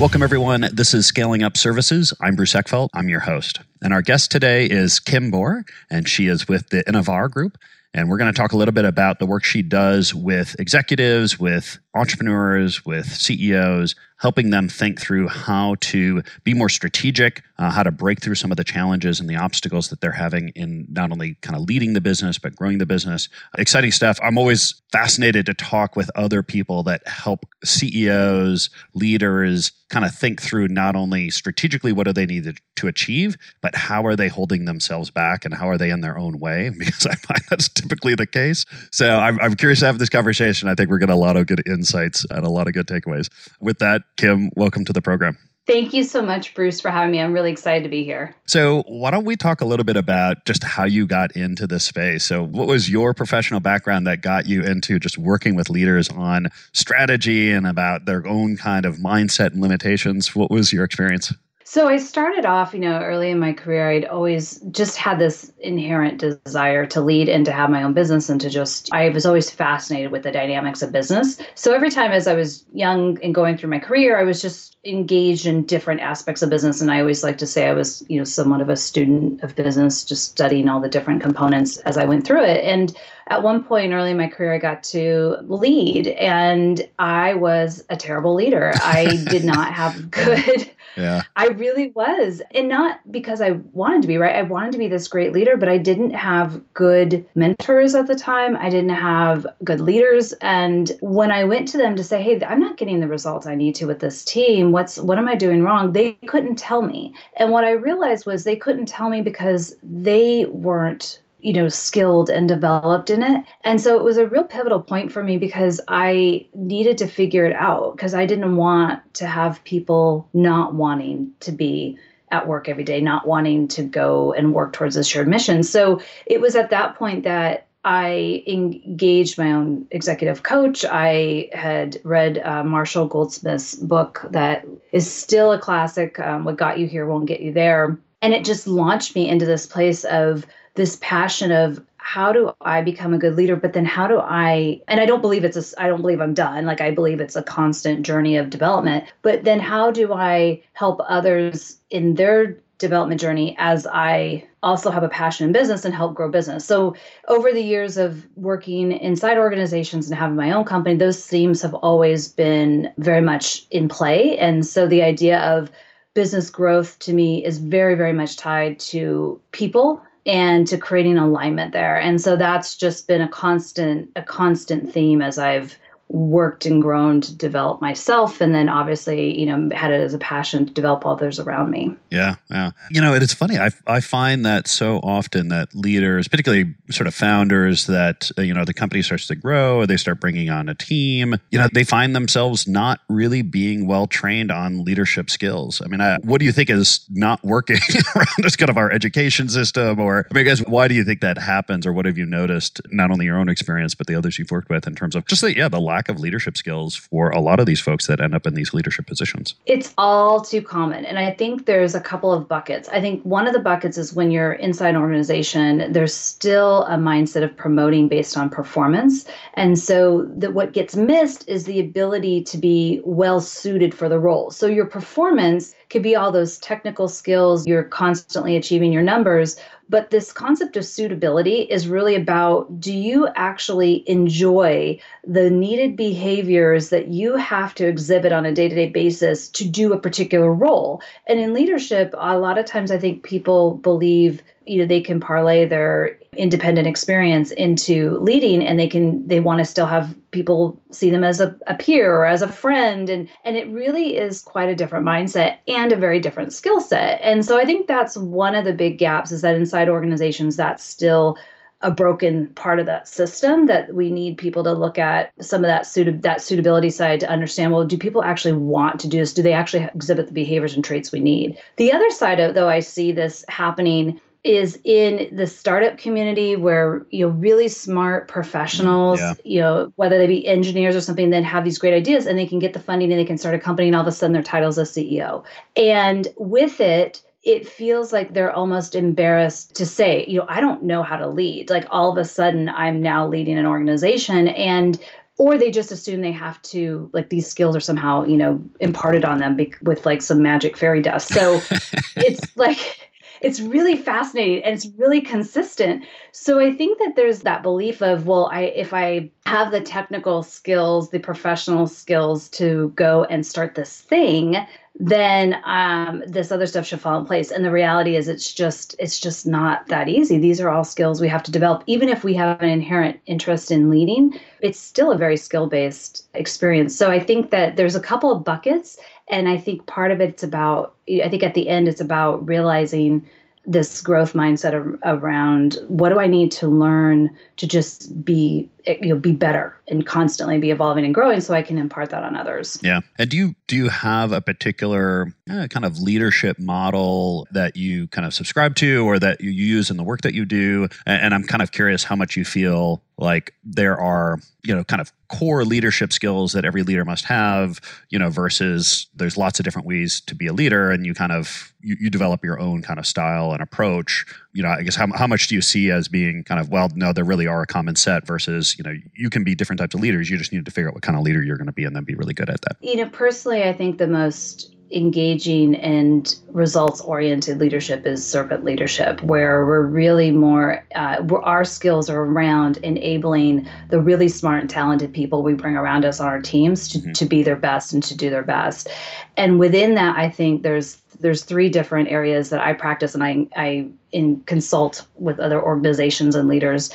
Welcome, 0.00 0.22
everyone. 0.22 0.68
This 0.72 0.94
is 0.94 1.06
Scaling 1.06 1.44
Up 1.44 1.56
Services. 1.56 2.12
I'm 2.20 2.34
Bruce 2.34 2.54
Eckfeldt. 2.54 2.88
I'm 2.92 3.08
your 3.08 3.20
host. 3.20 3.60
And 3.82 3.92
our 3.92 4.02
guest 4.02 4.32
today 4.32 4.66
is 4.66 4.98
Kim 4.98 5.30
Bohr, 5.30 5.62
and 5.90 6.08
she 6.08 6.26
is 6.26 6.48
with 6.48 6.70
the 6.70 6.82
Innovare 6.84 7.30
Group. 7.30 7.56
And 7.94 8.08
we're 8.08 8.16
going 8.16 8.32
to 8.32 8.36
talk 8.36 8.52
a 8.52 8.56
little 8.56 8.72
bit 8.72 8.84
about 8.84 9.18
the 9.18 9.26
work 9.26 9.44
she 9.44 9.62
does 9.62 10.14
with 10.14 10.56
executives, 10.58 11.38
with 11.38 11.78
entrepreneurs, 11.94 12.84
with 12.84 13.06
CEOs, 13.06 13.94
helping 14.22 14.48
them 14.50 14.68
think 14.68 15.00
through 15.00 15.28
how 15.28 15.76
to 15.80 16.22
be 16.44 16.54
more 16.54 16.70
strategic, 16.70 17.42
uh, 17.58 17.70
how 17.70 17.82
to 17.82 17.90
break 17.90 18.20
through 18.22 18.34
some 18.34 18.50
of 18.50 18.56
the 18.56 18.64
challenges 18.64 19.20
and 19.20 19.28
the 19.28 19.36
obstacles 19.36 19.90
that 19.90 20.00
they're 20.00 20.10
having 20.10 20.48
in 20.50 20.86
not 20.90 21.12
only 21.12 21.34
kind 21.42 21.56
of 21.56 21.62
leading 21.62 21.92
the 21.92 22.00
business, 22.00 22.38
but 22.38 22.56
growing 22.56 22.78
the 22.78 22.86
business. 22.86 23.28
Exciting 23.58 23.90
stuff. 23.92 24.18
I'm 24.22 24.38
always 24.38 24.80
fascinated 24.90 25.46
to 25.46 25.54
talk 25.54 25.94
with 25.94 26.10
other 26.14 26.42
people 26.42 26.82
that 26.84 27.06
help 27.06 27.46
CEOs, 27.64 28.70
leaders 28.94 29.72
kind 29.90 30.04
of 30.06 30.14
think 30.14 30.40
through 30.40 30.68
not 30.68 30.96
only 30.96 31.28
strategically 31.28 31.92
what 31.92 32.06
do 32.06 32.14
they 32.14 32.24
need 32.24 32.58
to 32.76 32.86
achieve, 32.86 33.36
but 33.60 33.74
how 33.74 34.06
are 34.06 34.16
they 34.16 34.28
holding 34.28 34.64
themselves 34.64 35.10
back 35.10 35.44
and 35.44 35.52
how 35.52 35.68
are 35.68 35.76
they 35.76 35.90
in 35.90 36.00
their 36.00 36.18
own 36.18 36.38
way? 36.38 36.70
Because 36.82 37.06
I 37.06 37.14
find 37.14 37.40
that's 37.48 37.68
typically 37.68 38.14
the 38.14 38.26
case. 38.26 38.64
So 38.90 39.18
I'm, 39.18 39.38
I'm 39.40 39.54
curious 39.54 39.80
to 39.80 39.86
have 39.86 39.98
this 39.98 40.08
conversation. 40.08 40.68
I 40.68 40.74
think 40.74 40.90
we're 40.90 40.98
going 40.98 41.12
getting 41.12 41.22
a 41.22 41.26
lot 41.26 41.36
of 41.36 41.46
good 41.46 41.62
insights 41.66 42.24
and 42.30 42.44
a 42.44 42.50
lot 42.50 42.66
of 42.66 42.74
good 42.74 42.86
takeaways. 42.86 43.28
With 43.60 43.78
that, 43.78 44.02
Kim, 44.16 44.50
welcome 44.56 44.84
to 44.84 44.92
the 44.92 45.02
program. 45.02 45.38
Thank 45.64 45.92
you 45.92 46.02
so 46.02 46.22
much, 46.22 46.54
Bruce, 46.54 46.80
for 46.80 46.90
having 46.90 47.12
me. 47.12 47.20
I'm 47.20 47.32
really 47.32 47.52
excited 47.52 47.84
to 47.84 47.88
be 47.88 48.02
here. 48.02 48.34
So, 48.46 48.82
why 48.88 49.12
don't 49.12 49.24
we 49.24 49.36
talk 49.36 49.60
a 49.60 49.64
little 49.64 49.84
bit 49.84 49.96
about 49.96 50.44
just 50.44 50.64
how 50.64 50.84
you 50.84 51.06
got 51.06 51.36
into 51.36 51.68
this 51.68 51.84
space? 51.84 52.24
So, 52.24 52.44
what 52.44 52.66
was 52.66 52.90
your 52.90 53.14
professional 53.14 53.60
background 53.60 54.04
that 54.08 54.22
got 54.22 54.46
you 54.46 54.64
into 54.64 54.98
just 54.98 55.18
working 55.18 55.54
with 55.54 55.70
leaders 55.70 56.08
on 56.08 56.48
strategy 56.72 57.52
and 57.52 57.64
about 57.64 58.06
their 58.06 58.26
own 58.26 58.56
kind 58.56 58.84
of 58.84 58.96
mindset 58.96 59.52
and 59.52 59.60
limitations? 59.60 60.34
What 60.34 60.50
was 60.50 60.72
your 60.72 60.82
experience? 60.82 61.32
So 61.64 61.88
I 61.88 61.96
started 61.96 62.44
off, 62.44 62.74
you 62.74 62.80
know, 62.80 63.00
early 63.00 63.30
in 63.30 63.38
my 63.38 63.52
career, 63.52 63.90
I'd 63.90 64.04
always 64.04 64.58
just 64.70 64.96
had 64.96 65.18
this 65.18 65.52
inherent 65.60 66.18
desire 66.18 66.86
to 66.86 67.00
lead 67.00 67.28
and 67.28 67.44
to 67.46 67.52
have 67.52 67.70
my 67.70 67.82
own 67.82 67.92
business 67.92 68.28
and 68.28 68.40
to 68.40 68.50
just, 68.50 68.92
I 68.92 69.08
was 69.10 69.24
always 69.24 69.50
fascinated 69.50 70.10
with 70.10 70.22
the 70.22 70.32
dynamics 70.32 70.82
of 70.82 70.92
business. 70.92 71.40
So 71.54 71.72
every 71.72 71.90
time 71.90 72.10
as 72.10 72.26
I 72.26 72.34
was 72.34 72.64
young 72.72 73.22
and 73.22 73.34
going 73.34 73.56
through 73.56 73.70
my 73.70 73.78
career, 73.78 74.18
I 74.18 74.24
was 74.24 74.42
just 74.42 74.76
engaged 74.84 75.46
in 75.46 75.64
different 75.64 76.00
aspects 76.00 76.42
of 76.42 76.50
business. 76.50 76.80
And 76.80 76.90
I 76.90 77.00
always 77.00 77.22
like 77.22 77.38
to 77.38 77.46
say 77.46 77.68
I 77.68 77.72
was, 77.72 78.04
you 78.08 78.18
know, 78.18 78.24
somewhat 78.24 78.60
of 78.60 78.68
a 78.68 78.76
student 78.76 79.42
of 79.42 79.54
business, 79.54 80.04
just 80.04 80.30
studying 80.30 80.68
all 80.68 80.80
the 80.80 80.88
different 80.88 81.22
components 81.22 81.76
as 81.78 81.96
I 81.96 82.04
went 82.04 82.26
through 82.26 82.44
it. 82.44 82.64
And 82.64 82.96
at 83.28 83.44
one 83.44 83.62
point 83.62 83.92
early 83.92 84.10
in 84.10 84.16
my 84.16 84.26
career, 84.26 84.52
I 84.52 84.58
got 84.58 84.82
to 84.84 85.36
lead 85.42 86.08
and 86.08 86.86
I 86.98 87.34
was 87.34 87.84
a 87.88 87.96
terrible 87.96 88.34
leader. 88.34 88.72
I 88.82 89.24
did 89.30 89.44
not 89.44 89.72
have 89.72 90.10
good 90.10 90.68
yeah. 90.96 91.22
I 91.36 91.48
really 91.48 91.90
was. 91.90 92.42
And 92.52 92.68
not 92.68 93.00
because 93.10 93.40
I 93.40 93.52
wanted 93.72 94.02
to 94.02 94.08
be, 94.08 94.18
right? 94.18 94.36
I 94.36 94.42
wanted 94.42 94.72
to 94.72 94.78
be 94.78 94.88
this 94.88 95.08
great 95.08 95.32
leader, 95.32 95.56
but 95.56 95.68
I 95.68 95.78
didn't 95.78 96.10
have 96.10 96.60
good 96.74 97.26
mentors 97.34 97.94
at 97.94 98.06
the 98.06 98.14
time. 98.14 98.56
I 98.56 98.68
didn't 98.68 98.90
have 98.90 99.46
good 99.64 99.80
leaders. 99.80 100.32
And 100.40 100.92
when 101.00 101.30
I 101.30 101.44
went 101.44 101.68
to 101.68 101.78
them 101.78 101.96
to 101.96 102.04
say, 102.04 102.22
hey, 102.22 102.42
I'm 102.44 102.60
not 102.60 102.76
getting 102.76 103.00
the 103.00 103.08
results 103.08 103.46
I 103.46 103.54
need 103.54 103.74
to 103.76 103.86
with 103.86 104.00
this 104.00 104.24
team, 104.24 104.72
what's 104.72 104.98
what 104.98 105.18
am 105.18 105.28
I 105.28 105.34
doing 105.34 105.62
wrong? 105.62 105.92
They 105.92 106.12
couldn't 106.26 106.56
tell 106.56 106.82
me. 106.82 107.14
And 107.36 107.50
what 107.50 107.64
I 107.64 107.72
realized 107.72 108.26
was 108.26 108.44
they 108.44 108.56
couldn't 108.56 108.86
tell 108.86 109.08
me 109.08 109.22
because 109.22 109.74
they 109.82 110.46
weren't 110.46 111.21
you 111.42 111.52
know, 111.52 111.68
skilled 111.68 112.30
and 112.30 112.48
developed 112.48 113.10
in 113.10 113.22
it. 113.22 113.44
And 113.64 113.80
so 113.80 113.96
it 113.96 114.04
was 114.04 114.16
a 114.16 114.28
real 114.28 114.44
pivotal 114.44 114.80
point 114.80 115.10
for 115.12 115.22
me 115.22 115.36
because 115.36 115.80
I 115.88 116.46
needed 116.54 116.96
to 116.98 117.06
figure 117.06 117.44
it 117.44 117.54
out 117.56 117.96
because 117.96 118.14
I 118.14 118.26
didn't 118.26 118.56
want 118.56 119.00
to 119.14 119.26
have 119.26 119.62
people 119.64 120.28
not 120.32 120.74
wanting 120.74 121.32
to 121.40 121.52
be 121.52 121.98
at 122.30 122.46
work 122.46 122.68
every 122.68 122.84
day, 122.84 123.00
not 123.00 123.26
wanting 123.26 123.68
to 123.68 123.82
go 123.82 124.32
and 124.32 124.54
work 124.54 124.72
towards 124.72 124.96
a 124.96 125.04
shared 125.04 125.28
mission. 125.28 125.62
So 125.62 126.00
it 126.26 126.40
was 126.40 126.56
at 126.56 126.70
that 126.70 126.96
point 126.96 127.24
that 127.24 127.66
I 127.84 128.44
engaged 128.46 129.36
my 129.36 129.52
own 129.52 129.86
executive 129.90 130.44
coach. 130.44 130.84
I 130.84 131.50
had 131.52 132.00
read 132.04 132.38
uh, 132.38 132.62
Marshall 132.62 133.08
Goldsmith's 133.08 133.74
book 133.74 134.24
that 134.30 134.64
is 134.92 135.12
still 135.12 135.52
a 135.52 135.58
classic, 135.58 136.18
um, 136.20 136.44
What 136.44 136.56
Got 136.56 136.78
You 136.78 136.86
Here 136.86 137.06
Won't 137.06 137.26
Get 137.26 137.40
You 137.40 137.52
There. 137.52 137.98
And 138.22 138.32
it 138.32 138.44
just 138.44 138.68
launched 138.68 139.16
me 139.16 139.28
into 139.28 139.46
this 139.46 139.66
place 139.66 140.04
of 140.04 140.46
this 140.74 140.98
passion 141.00 141.52
of 141.52 141.84
how 141.96 142.32
do 142.32 142.52
I 142.60 142.82
become 142.82 143.14
a 143.14 143.18
good 143.18 143.36
leader? 143.36 143.56
But 143.56 143.74
then 143.74 143.84
how 143.84 144.08
do 144.08 144.18
I, 144.18 144.80
and 144.88 145.00
I 145.00 145.06
don't 145.06 145.20
believe 145.20 145.44
it's 145.44 145.56
a, 145.56 145.80
I 145.80 145.86
don't 145.86 146.00
believe 146.00 146.20
I'm 146.20 146.34
done. 146.34 146.66
Like 146.66 146.80
I 146.80 146.90
believe 146.90 147.20
it's 147.20 147.36
a 147.36 147.42
constant 147.42 148.04
journey 148.04 148.36
of 148.36 148.50
development. 148.50 149.04
But 149.22 149.44
then 149.44 149.60
how 149.60 149.90
do 149.90 150.12
I 150.12 150.62
help 150.72 151.00
others 151.08 151.78
in 151.90 152.14
their 152.14 152.58
development 152.78 153.20
journey 153.20 153.54
as 153.58 153.86
I 153.86 154.46
also 154.64 154.90
have 154.90 155.04
a 155.04 155.08
passion 155.08 155.46
in 155.46 155.52
business 155.52 155.84
and 155.84 155.94
help 155.94 156.14
grow 156.14 156.28
business. 156.28 156.64
So 156.64 156.94
over 157.28 157.52
the 157.52 157.62
years 157.62 157.96
of 157.96 158.26
working 158.36 158.92
inside 158.92 159.38
organizations 159.38 160.08
and 160.10 160.18
having 160.18 160.36
my 160.36 160.50
own 160.50 160.64
company, 160.64 160.96
those 160.96 161.24
themes 161.24 161.62
have 161.62 161.74
always 161.74 162.28
been 162.28 162.92
very 162.98 163.20
much 163.20 163.66
in 163.70 163.88
play. 163.88 164.36
And 164.38 164.66
so 164.66 164.86
the 164.86 165.02
idea 165.02 165.40
of 165.40 165.70
business 166.14 166.50
growth 166.50 166.98
to 167.00 167.12
me 167.12 167.44
is 167.44 167.58
very, 167.58 167.94
very 167.94 168.12
much 168.12 168.36
tied 168.36 168.78
to 168.80 169.40
people 169.52 170.02
and 170.26 170.66
to 170.68 170.78
creating 170.78 171.18
alignment 171.18 171.72
there. 171.72 171.98
And 171.98 172.20
so 172.20 172.36
that's 172.36 172.76
just 172.76 173.06
been 173.06 173.20
a 173.20 173.28
constant 173.28 174.10
a 174.16 174.22
constant 174.22 174.92
theme 174.92 175.20
as 175.20 175.38
I've 175.38 175.76
worked 176.12 176.66
and 176.66 176.82
grown 176.82 177.22
to 177.22 177.34
develop 177.34 177.80
myself 177.80 178.42
and 178.42 178.54
then 178.54 178.68
obviously 178.68 179.38
you 179.38 179.46
know 179.46 179.74
had 179.74 179.90
it 179.90 180.00
as 180.00 180.12
a 180.12 180.18
passion 180.18 180.66
to 180.66 180.72
develop 180.72 181.06
others 181.06 181.40
around 181.40 181.70
me. 181.70 181.96
Yeah 182.10 182.34
yeah. 182.50 182.72
You 182.90 183.00
know 183.00 183.14
it's 183.14 183.32
funny. 183.32 183.58
I, 183.58 183.70
I 183.86 184.00
find 184.00 184.44
that 184.44 184.68
so 184.68 184.98
often 184.98 185.48
that 185.48 185.74
leaders 185.74 186.28
particularly 186.28 186.74
sort 186.90 187.06
of 187.06 187.14
founders 187.14 187.86
that 187.86 188.30
uh, 188.36 188.42
you 188.42 188.52
know 188.52 188.66
the 188.66 188.74
company 188.74 189.00
starts 189.00 189.26
to 189.28 189.34
grow 189.34 189.78
or 189.78 189.86
they 189.86 189.96
start 189.96 190.20
bringing 190.20 190.50
on 190.50 190.68
a 190.68 190.74
team 190.74 191.36
you 191.50 191.58
know 191.58 191.66
they 191.72 191.84
find 191.84 192.14
themselves 192.14 192.68
not 192.68 193.00
really 193.08 193.40
being 193.40 193.86
well 193.86 194.06
trained 194.06 194.50
on 194.50 194.84
leadership 194.84 195.30
skills. 195.30 195.80
I 195.82 195.88
mean 195.88 196.02
I, 196.02 196.18
what 196.18 196.40
do 196.40 196.44
you 196.44 196.52
think 196.52 196.68
is 196.68 197.06
not 197.08 197.42
working 197.42 197.78
around 198.14 198.58
kind 198.58 198.68
of 198.68 198.76
our 198.76 198.90
education 198.90 199.48
system? 199.48 199.98
Or 199.98 200.26
i 200.30 200.34
mean 200.34 200.44
guys 200.44 200.60
why 200.66 200.88
do 200.88 200.94
you 200.94 201.04
think 201.04 201.22
that 201.22 201.38
happens? 201.38 201.86
Or 201.86 201.92
what 201.94 202.04
have 202.04 202.18
you 202.18 202.26
noticed 202.26 202.82
not 202.90 203.10
only 203.10 203.24
your 203.24 203.38
own 203.38 203.48
experience 203.48 203.94
but 203.94 204.06
the 204.06 204.14
others 204.14 204.38
you've 204.38 204.50
worked 204.50 204.68
with 204.68 204.86
in 204.86 204.94
terms 204.94 205.16
of 205.16 205.24
just 205.26 205.40
the 205.40 205.56
yeah 205.56 205.68
the 205.68 205.80
lack 205.80 206.01
lack 206.02 206.08
of 206.08 206.20
leadership 206.20 206.56
skills 206.56 206.96
for 206.96 207.30
a 207.30 207.40
lot 207.40 207.60
of 207.60 207.66
these 207.66 207.80
folks 207.80 208.08
that 208.08 208.20
end 208.20 208.34
up 208.34 208.44
in 208.44 208.54
these 208.54 208.74
leadership 208.74 209.06
positions? 209.06 209.54
It's 209.66 209.94
all 209.96 210.40
too 210.40 210.60
common. 210.60 211.04
And 211.04 211.16
I 211.18 211.32
think 211.32 211.66
there's 211.66 211.94
a 211.94 212.00
couple 212.00 212.32
of 212.32 212.48
buckets. 212.48 212.88
I 212.88 213.00
think 213.00 213.22
one 213.22 213.46
of 213.46 213.52
the 213.52 213.60
buckets 213.60 213.96
is 213.96 214.12
when 214.12 214.32
you're 214.32 214.54
inside 214.54 214.90
an 214.90 214.96
organization, 214.96 215.92
there's 215.92 216.14
still 216.14 216.84
a 216.86 216.96
mindset 216.96 217.44
of 217.44 217.56
promoting 217.56 218.08
based 218.08 218.36
on 218.36 218.50
performance. 218.50 219.26
And 219.54 219.78
so 219.78 220.28
that 220.36 220.54
what 220.54 220.72
gets 220.72 220.96
missed 220.96 221.48
is 221.48 221.64
the 221.64 221.78
ability 221.78 222.42
to 222.44 222.58
be 222.58 223.00
well 223.04 223.40
suited 223.40 223.94
for 223.94 224.08
the 224.08 224.18
role. 224.18 224.50
So 224.50 224.66
your 224.66 224.86
performance 224.86 225.72
could 225.92 226.02
be 226.02 226.16
all 226.16 226.32
those 226.32 226.58
technical 226.58 227.06
skills, 227.06 227.66
you're 227.66 227.84
constantly 227.84 228.56
achieving 228.56 228.92
your 228.92 229.02
numbers, 229.02 229.56
But 229.92 230.08
this 230.08 230.32
concept 230.32 230.78
of 230.78 230.86
suitability 230.86 231.62
is 231.62 231.86
really 231.86 232.14
about 232.14 232.80
do 232.80 232.90
you 232.96 233.28
actually 233.34 234.08
enjoy 234.08 234.98
the 235.22 235.50
needed 235.50 235.96
behaviors 235.96 236.88
that 236.88 237.08
you 237.08 237.36
have 237.36 237.74
to 237.74 237.86
exhibit 237.86 238.32
on 238.32 238.46
a 238.46 238.52
day 238.52 238.70
to 238.70 238.74
day 238.74 238.88
basis 238.88 239.48
to 239.50 239.68
do 239.68 239.92
a 239.92 240.00
particular 240.00 240.50
role? 240.50 241.02
And 241.26 241.38
in 241.38 241.52
leadership, 241.52 242.14
a 242.16 242.38
lot 242.38 242.56
of 242.56 242.64
times 242.64 242.90
I 242.90 242.96
think 242.96 243.22
people 243.22 243.74
believe 243.74 244.42
you 244.64 244.78
know 244.78 244.86
they 244.86 245.02
can 245.02 245.20
parlay 245.20 245.66
their 245.66 246.18
independent 246.36 246.88
experience 246.88 247.50
into 247.52 248.18
leading 248.20 248.66
and 248.66 248.78
they 248.78 248.88
can 248.88 249.26
they 249.28 249.38
want 249.38 249.58
to 249.58 249.66
still 249.66 249.86
have 249.86 250.16
people 250.30 250.80
see 250.90 251.10
them 251.10 251.22
as 251.22 251.40
a, 251.40 251.54
a 251.66 251.74
peer 251.74 252.16
or 252.16 252.24
as 252.24 252.40
a 252.40 252.48
friend. 252.48 253.10
And 253.10 253.28
and 253.44 253.56
it 253.56 253.68
really 253.68 254.16
is 254.16 254.40
quite 254.40 254.70
a 254.70 254.74
different 254.74 255.04
mindset 255.04 255.58
and 255.68 255.92
a 255.92 255.96
very 255.96 256.20
different 256.20 256.54
skill 256.54 256.80
set. 256.80 257.20
And 257.22 257.44
so 257.44 257.58
i 257.58 257.64
think 257.66 257.86
that's 257.86 258.16
one 258.16 258.54
of 258.54 258.64
the 258.64 258.72
big 258.72 258.98
gaps 258.98 259.30
is 259.30 259.42
that 259.42 259.56
inside 259.56 259.90
organizations 259.90 260.56
that's 260.56 260.82
still 260.82 261.36
a 261.82 261.90
broken 261.90 262.46
part 262.54 262.78
of 262.78 262.86
that 262.86 263.08
system 263.08 263.66
that 263.66 263.92
we 263.92 264.10
need 264.10 264.38
people 264.38 264.62
to 264.62 264.72
look 264.72 264.98
at 264.98 265.32
some 265.40 265.64
of 265.64 265.68
that 265.68 265.84
suit 265.84 266.22
that 266.22 266.40
suitability 266.40 266.90
side 266.90 267.20
to 267.20 267.28
understand 267.28 267.72
well 267.72 267.84
do 267.84 267.98
people 267.98 268.22
actually 268.24 268.54
want 268.54 268.98
to 269.00 269.08
do 269.08 269.18
this? 269.18 269.34
Do 269.34 269.42
they 269.42 269.52
actually 269.52 269.84
exhibit 269.84 270.28
the 270.28 270.32
behaviors 270.32 270.74
and 270.74 270.82
traits 270.84 271.12
we 271.12 271.20
need? 271.20 271.58
The 271.76 271.92
other 271.92 272.08
side 272.10 272.40
of 272.40 272.54
though 272.54 272.70
i 272.70 272.80
see 272.80 273.12
this 273.12 273.44
happening 273.48 274.18
is 274.44 274.78
in 274.82 275.34
the 275.34 275.46
startup 275.46 275.96
community 275.98 276.56
where 276.56 277.06
you 277.10 277.24
know 277.24 277.32
really 277.34 277.68
smart 277.68 278.26
professionals 278.26 279.20
yeah. 279.20 279.34
you 279.44 279.60
know 279.60 279.92
whether 279.96 280.18
they 280.18 280.26
be 280.26 280.46
engineers 280.46 280.96
or 280.96 281.00
something 281.00 281.30
then 281.30 281.44
have 281.44 281.64
these 281.64 281.78
great 281.78 281.94
ideas 281.94 282.26
and 282.26 282.38
they 282.38 282.46
can 282.46 282.58
get 282.58 282.72
the 282.72 282.80
funding 282.80 283.12
and 283.12 283.20
they 283.20 283.24
can 283.24 283.38
start 283.38 283.54
a 283.54 283.58
company 283.58 283.86
and 283.86 283.94
all 283.94 284.02
of 284.02 284.08
a 284.08 284.12
sudden 284.12 284.32
their 284.32 284.42
title's 284.42 284.78
a 284.78 284.82
ceo 284.82 285.44
and 285.76 286.28
with 286.36 286.80
it 286.80 287.22
it 287.44 287.66
feels 287.68 288.12
like 288.12 288.34
they're 288.34 288.52
almost 288.52 288.96
embarrassed 288.96 289.74
to 289.76 289.86
say 289.86 290.24
you 290.26 290.38
know 290.38 290.46
i 290.48 290.60
don't 290.60 290.82
know 290.82 291.02
how 291.02 291.16
to 291.16 291.28
lead. 291.28 291.70
Like 291.70 291.86
all 291.90 292.10
of 292.10 292.18
a 292.18 292.24
sudden 292.24 292.68
i'm 292.68 293.00
now 293.00 293.28
leading 293.28 293.58
an 293.58 293.66
organization 293.66 294.48
and 294.48 295.00
or 295.38 295.56
they 295.56 295.70
just 295.70 295.90
assume 295.90 296.20
they 296.20 296.32
have 296.32 296.60
to 296.62 297.10
like 297.12 297.30
these 297.30 297.48
skills 297.48 297.74
are 297.74 297.80
somehow 297.80 298.24
you 298.24 298.36
know 298.36 298.62
imparted 298.80 299.24
on 299.24 299.38
them 299.38 299.56
be- 299.56 299.74
with 299.82 300.04
like 300.04 300.20
some 300.22 300.42
magic 300.42 300.76
fairy 300.76 301.00
dust. 301.00 301.28
So 301.28 301.60
it's 302.16 302.56
like 302.56 303.01
it's 303.42 303.60
really 303.60 303.96
fascinating 303.96 304.62
and 304.64 304.74
it's 304.74 304.88
really 304.96 305.20
consistent. 305.20 306.04
So 306.30 306.60
I 306.60 306.72
think 306.72 306.98
that 306.98 307.16
there's 307.16 307.40
that 307.40 307.62
belief 307.62 308.00
of, 308.00 308.26
well, 308.26 308.48
I 308.52 308.62
if 308.62 308.94
I 308.94 309.30
have 309.46 309.72
the 309.72 309.80
technical 309.80 310.42
skills, 310.42 311.10
the 311.10 311.18
professional 311.18 311.86
skills 311.86 312.48
to 312.50 312.92
go 312.94 313.24
and 313.24 313.44
start 313.44 313.74
this 313.74 314.00
thing, 314.00 314.56
then 314.98 315.56
um, 315.64 316.22
this 316.26 316.52
other 316.52 316.66
stuff 316.66 316.86
should 316.86 317.00
fall 317.00 317.18
in 317.18 317.26
place. 317.26 317.50
And 317.50 317.64
the 317.64 317.70
reality 317.70 318.14
is, 318.14 318.28
it's 318.28 318.52
just 318.52 318.94
it's 318.98 319.18
just 319.18 319.46
not 319.46 319.86
that 319.88 320.08
easy. 320.08 320.38
These 320.38 320.60
are 320.60 320.68
all 320.68 320.84
skills 320.84 321.20
we 321.20 321.28
have 321.28 321.42
to 321.44 321.50
develop. 321.50 321.82
Even 321.86 322.08
if 322.08 322.24
we 322.24 322.34
have 322.34 322.60
an 322.60 322.68
inherent 322.68 323.18
interest 323.26 323.70
in 323.70 323.90
leading, 323.90 324.38
it's 324.60 324.78
still 324.78 325.10
a 325.10 325.18
very 325.18 325.36
skill 325.36 325.66
based 325.66 326.28
experience. 326.34 326.96
So 326.96 327.10
I 327.10 327.18
think 327.18 327.50
that 327.50 327.76
there's 327.76 327.96
a 327.96 328.00
couple 328.00 328.30
of 328.30 328.44
buckets, 328.44 328.98
and 329.32 329.48
I 329.48 329.56
think 329.56 329.86
part 329.86 330.10
of 330.12 330.20
it's 330.20 330.42
about, 330.42 330.94
I 331.08 331.28
think 331.28 331.42
at 331.42 331.54
the 331.54 331.68
end, 331.68 331.88
it's 331.88 332.02
about 332.02 332.46
realizing 332.46 333.26
this 333.64 334.02
growth 334.02 334.34
mindset 334.34 334.98
around 335.04 335.78
what 335.88 336.10
do 336.10 336.20
I 336.20 336.26
need 336.26 336.52
to 336.52 336.68
learn 336.68 337.30
to 337.56 337.66
just 337.66 338.24
be 338.24 338.68
you 338.86 339.08
know 339.08 339.16
be 339.16 339.32
better 339.32 339.76
and 339.88 340.06
constantly 340.06 340.58
be 340.58 340.70
evolving 340.70 341.04
and 341.04 341.14
growing 341.14 341.40
so 341.40 341.54
I 341.54 341.62
can 341.62 341.78
impart 341.78 342.10
that 342.10 342.22
on 342.22 342.36
others. 342.36 342.78
Yeah. 342.82 343.00
And 343.18 343.30
do 343.30 343.36
you 343.36 343.54
do 343.66 343.76
you 343.76 343.88
have 343.88 344.32
a 344.32 344.40
particular 344.40 345.32
uh, 345.50 345.66
kind 345.68 345.84
of 345.84 345.98
leadership 345.98 346.58
model 346.58 347.46
that 347.52 347.76
you 347.76 348.08
kind 348.08 348.26
of 348.26 348.34
subscribe 348.34 348.74
to 348.76 349.06
or 349.06 349.18
that 349.18 349.40
you 349.40 349.50
use 349.50 349.90
in 349.90 349.96
the 349.96 350.02
work 350.02 350.22
that 350.22 350.34
you 350.34 350.44
do? 350.44 350.88
And, 351.06 351.22
and 351.22 351.34
I'm 351.34 351.44
kind 351.44 351.62
of 351.62 351.72
curious 351.72 352.04
how 352.04 352.16
much 352.16 352.36
you 352.36 352.44
feel 352.44 353.02
like 353.18 353.54
there 353.64 353.98
are 353.98 354.38
you 354.64 354.74
know 354.74 354.84
kind 354.84 355.00
of 355.00 355.12
core 355.28 355.64
leadership 355.64 356.12
skills 356.12 356.52
that 356.52 356.64
every 356.64 356.82
leader 356.82 357.04
must 357.04 357.24
have 357.24 357.80
you 358.10 358.18
know 358.18 358.30
versus 358.30 359.06
there's 359.14 359.36
lots 359.36 359.58
of 359.58 359.64
different 359.64 359.86
ways 359.86 360.20
to 360.20 360.34
be 360.34 360.46
a 360.46 360.52
leader 360.52 360.90
and 360.90 361.06
you 361.06 361.14
kind 361.14 361.32
of 361.32 361.72
you, 361.80 361.96
you 362.00 362.10
develop 362.10 362.44
your 362.44 362.58
own 362.58 362.82
kind 362.82 362.98
of 362.98 363.06
style 363.06 363.52
and 363.52 363.62
approach 363.62 364.24
you 364.52 364.62
know 364.62 364.68
i 364.68 364.82
guess 364.82 364.96
how, 364.96 365.06
how 365.14 365.26
much 365.26 365.48
do 365.48 365.54
you 365.54 365.62
see 365.62 365.90
as 365.90 366.08
being 366.08 366.44
kind 366.44 366.60
of 366.60 366.68
well 366.68 366.88
no 366.94 367.12
there 367.12 367.24
really 367.24 367.46
are 367.46 367.62
a 367.62 367.66
common 367.66 367.96
set 367.96 368.26
versus 368.26 368.76
you 368.78 368.84
know 368.84 368.94
you 369.14 369.30
can 369.30 369.44
be 369.44 369.54
different 369.54 369.78
types 369.78 369.94
of 369.94 370.00
leaders. 370.00 370.30
You 370.30 370.36
just 370.38 370.52
need 370.52 370.64
to 370.64 370.70
figure 370.70 370.88
out 370.88 370.94
what 370.94 371.02
kind 371.02 371.16
of 371.16 371.24
leader 371.24 371.42
you're 371.42 371.56
going 371.56 371.66
to 371.66 371.72
be 371.72 371.84
and 371.84 371.94
then 371.94 372.04
be 372.04 372.14
really 372.14 372.34
good 372.34 372.50
at 372.50 372.60
that. 372.62 372.76
You 372.80 372.96
know 372.96 373.08
personally 373.08 373.62
i 373.62 373.72
think 373.72 373.98
the 373.98 374.06
most 374.06 374.74
engaging 374.92 375.74
and 375.76 376.36
results 376.48 377.00
oriented 377.00 377.58
leadership 377.58 378.06
is 378.06 378.26
servant 378.26 378.64
leadership, 378.64 379.22
where 379.22 379.64
we're 379.64 379.86
really 379.86 380.30
more, 380.30 380.84
uh, 380.94 381.16
where 381.22 381.42
our 381.42 381.64
skills 381.64 382.10
are 382.10 382.24
around 382.24 382.76
enabling 382.78 383.68
the 383.88 384.00
really 384.00 384.28
smart 384.28 384.60
and 384.60 384.70
talented 384.70 385.12
people 385.12 385.42
we 385.42 385.54
bring 385.54 385.76
around 385.76 386.04
us 386.04 386.20
on 386.20 386.28
our 386.28 386.40
teams 386.40 386.88
to, 386.88 386.98
mm-hmm. 386.98 387.12
to 387.12 387.24
be 387.24 387.42
their 387.42 387.56
best 387.56 387.92
and 387.92 388.02
to 388.02 388.16
do 388.16 388.28
their 388.28 388.42
best. 388.42 388.88
And 389.36 389.58
within 389.58 389.94
that, 389.94 390.16
I 390.18 390.28
think 390.28 390.62
there's 390.62 390.98
there's 391.20 391.44
three 391.44 391.68
different 391.68 392.08
areas 392.08 392.50
that 392.50 392.60
I 392.60 392.72
practice 392.72 393.14
and 393.14 393.22
I, 393.22 393.46
I 393.56 393.86
in 394.10 394.40
consult 394.40 395.06
with 395.14 395.38
other 395.38 395.62
organizations 395.62 396.34
and 396.34 396.48
leaders 396.48 396.92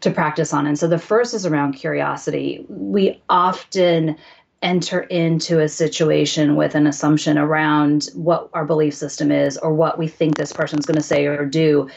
to 0.00 0.10
practice 0.10 0.52
on. 0.52 0.66
And 0.66 0.78
so 0.78 0.86
the 0.86 0.98
first 0.98 1.34
is 1.34 1.46
around 1.46 1.72
curiosity. 1.72 2.64
We 2.68 3.20
often 3.28 4.16
enter 4.62 5.00
into 5.00 5.60
a 5.60 5.68
situation 5.68 6.54
with 6.54 6.74
an 6.74 6.86
assumption 6.86 7.38
around 7.38 8.10
what 8.14 8.50
our 8.52 8.64
belief 8.64 8.94
system 8.94 9.32
is 9.32 9.56
or 9.58 9.72
what 9.72 9.98
we 9.98 10.06
think 10.06 10.36
this 10.36 10.52
person's 10.52 10.84
going 10.84 10.96
to 10.96 11.02
say 11.02 11.26
or 11.26 11.46
do. 11.46 11.88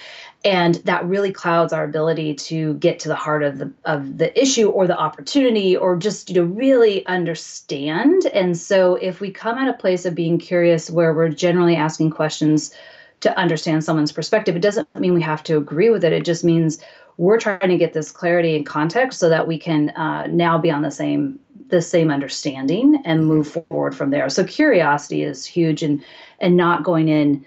And 0.45 0.75
that 0.75 1.05
really 1.05 1.31
clouds 1.31 1.71
our 1.71 1.83
ability 1.83 2.35
to 2.35 2.73
get 2.75 2.99
to 2.99 3.07
the 3.07 3.15
heart 3.15 3.43
of 3.43 3.59
the 3.59 3.71
of 3.85 4.17
the 4.17 4.41
issue 4.41 4.69
or 4.69 4.87
the 4.87 4.97
opportunity 4.97 5.75
or 5.75 5.95
just 5.95 6.29
you 6.29 6.35
know 6.35 6.43
really 6.43 7.05
understand. 7.05 8.25
And 8.27 8.57
so 8.57 8.95
if 8.95 9.21
we 9.21 9.31
come 9.31 9.57
at 9.57 9.69
a 9.69 9.77
place 9.77 10.05
of 10.05 10.15
being 10.15 10.37
curious 10.37 10.89
where 10.89 11.13
we're 11.13 11.29
generally 11.29 11.77
asking 11.77 12.11
questions 12.11 12.73
to 13.21 13.37
understand 13.37 13.85
someone's 13.85 14.11
perspective 14.11 14.53
it 14.57 14.61
doesn't 14.61 14.93
mean 14.99 15.13
we 15.13 15.21
have 15.21 15.43
to 15.43 15.57
agree 15.57 15.89
with 15.89 16.03
it. 16.03 16.11
It 16.11 16.25
just 16.25 16.43
means 16.43 16.77
we're 17.17 17.39
trying 17.39 17.69
to 17.69 17.77
get 17.77 17.93
this 17.93 18.11
clarity 18.11 18.55
and 18.55 18.65
context 18.65 19.19
so 19.19 19.29
that 19.29 19.47
we 19.47 19.57
can 19.57 19.91
uh, 19.91 20.27
now 20.27 20.57
be 20.57 20.71
on 20.71 20.81
the 20.81 20.91
same 20.91 21.39
the 21.69 21.81
same 21.81 22.11
understanding 22.11 23.01
and 23.05 23.25
move 23.25 23.47
forward 23.69 23.95
from 23.95 24.09
there. 24.09 24.29
So 24.29 24.43
curiosity 24.43 25.23
is 25.23 25.45
huge 25.45 25.83
and 25.83 26.03
and 26.39 26.57
not 26.57 26.83
going 26.83 27.07
in 27.07 27.45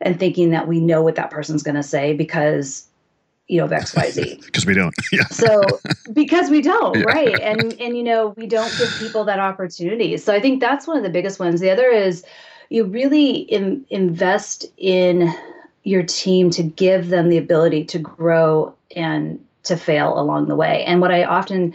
and 0.00 0.18
thinking 0.18 0.50
that 0.50 0.68
we 0.68 0.80
know 0.80 1.02
what 1.02 1.14
that 1.14 1.30
person's 1.30 1.62
going 1.62 1.74
to 1.76 1.82
say 1.82 2.12
because 2.12 2.86
you 3.48 3.58
know 3.58 3.64
of 3.64 3.70
xyz 3.70 4.44
because 4.44 4.66
we 4.66 4.74
don't 4.74 4.94
yeah. 5.12 5.24
so 5.26 5.62
because 6.12 6.50
we 6.50 6.60
don't 6.60 6.98
yeah. 6.98 7.04
right 7.04 7.40
and 7.40 7.74
and 7.80 7.96
you 7.96 8.02
know 8.02 8.34
we 8.36 8.46
don't 8.46 8.76
give 8.78 8.92
people 8.98 9.24
that 9.24 9.38
opportunity 9.38 10.16
so 10.16 10.34
i 10.34 10.40
think 10.40 10.60
that's 10.60 10.86
one 10.86 10.96
of 10.96 11.02
the 11.02 11.10
biggest 11.10 11.38
ones 11.38 11.60
the 11.60 11.70
other 11.70 11.88
is 11.88 12.24
you 12.68 12.84
really 12.84 13.30
in, 13.30 13.86
invest 13.90 14.66
in 14.76 15.32
your 15.84 16.02
team 16.02 16.50
to 16.50 16.64
give 16.64 17.08
them 17.08 17.28
the 17.28 17.38
ability 17.38 17.84
to 17.84 17.98
grow 17.98 18.74
and 18.96 19.38
to 19.62 19.76
fail 19.76 20.18
along 20.18 20.48
the 20.48 20.56
way 20.56 20.84
and 20.84 21.00
what 21.00 21.12
i 21.12 21.22
often 21.22 21.72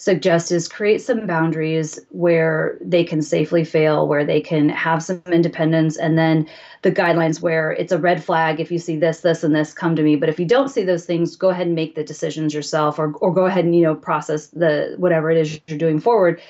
suggest 0.00 0.50
is 0.50 0.66
create 0.66 1.02
some 1.02 1.26
boundaries 1.26 1.98
where 2.08 2.78
they 2.80 3.04
can 3.04 3.20
safely 3.20 3.64
fail, 3.64 4.08
where 4.08 4.24
they 4.24 4.40
can 4.40 4.70
have 4.70 5.02
some 5.02 5.22
independence, 5.30 5.98
and 5.98 6.16
then 6.16 6.48
the 6.80 6.90
guidelines 6.90 7.42
where 7.42 7.72
it's 7.72 7.92
a 7.92 7.98
red 7.98 8.24
flag 8.24 8.60
if 8.60 8.70
you 8.72 8.78
see 8.78 8.96
this, 8.96 9.20
this, 9.20 9.44
and 9.44 9.54
this, 9.54 9.74
come 9.74 9.94
to 9.94 10.02
me. 10.02 10.16
But 10.16 10.30
if 10.30 10.40
you 10.40 10.46
don't 10.46 10.70
see 10.70 10.84
those 10.84 11.04
things, 11.04 11.36
go 11.36 11.50
ahead 11.50 11.66
and 11.66 11.76
make 11.76 11.96
the 11.96 12.02
decisions 12.02 12.54
yourself, 12.54 12.98
or 12.98 13.12
or 13.20 13.30
go 13.34 13.44
ahead 13.44 13.66
and 13.66 13.76
you 13.76 13.82
know 13.82 13.94
process 13.94 14.46
the 14.46 14.94
whatever 14.96 15.30
it 15.30 15.36
is 15.36 15.60
you're 15.66 15.76
doing 15.76 16.00
forward, 16.00 16.40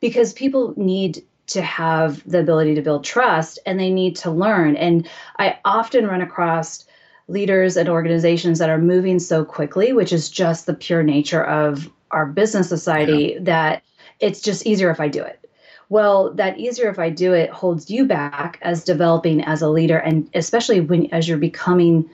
because 0.00 0.32
people 0.32 0.74
need 0.76 1.22
to 1.46 1.62
have 1.62 2.28
the 2.28 2.40
ability 2.40 2.74
to 2.74 2.82
build 2.82 3.04
trust 3.04 3.60
and 3.66 3.78
they 3.78 3.90
need 3.90 4.16
to 4.16 4.32
learn. 4.32 4.74
And 4.74 5.08
I 5.38 5.60
often 5.64 6.08
run 6.08 6.22
across 6.22 6.84
leaders 7.28 7.76
and 7.76 7.88
organizations 7.88 8.58
that 8.58 8.68
are 8.68 8.78
moving 8.78 9.20
so 9.20 9.44
quickly, 9.44 9.92
which 9.92 10.12
is 10.12 10.28
just 10.28 10.66
the 10.66 10.74
pure 10.74 11.04
nature 11.04 11.44
of 11.44 11.88
our 12.10 12.26
business 12.26 12.68
society 12.68 13.34
yeah. 13.34 13.38
that 13.42 13.82
it's 14.20 14.40
just 14.40 14.66
easier 14.66 14.90
if 14.90 15.00
I 15.00 15.08
do 15.08 15.22
it. 15.22 15.40
Well, 15.88 16.34
that 16.34 16.58
easier 16.58 16.90
if 16.90 16.98
I 16.98 17.10
do 17.10 17.32
it 17.32 17.50
holds 17.50 17.90
you 17.90 18.06
back 18.06 18.58
as 18.62 18.84
developing 18.84 19.44
as 19.44 19.62
a 19.62 19.68
leader, 19.68 19.98
and 19.98 20.28
especially 20.34 20.80
when 20.80 21.06
as 21.12 21.28
you're 21.28 21.38
becoming, 21.38 22.10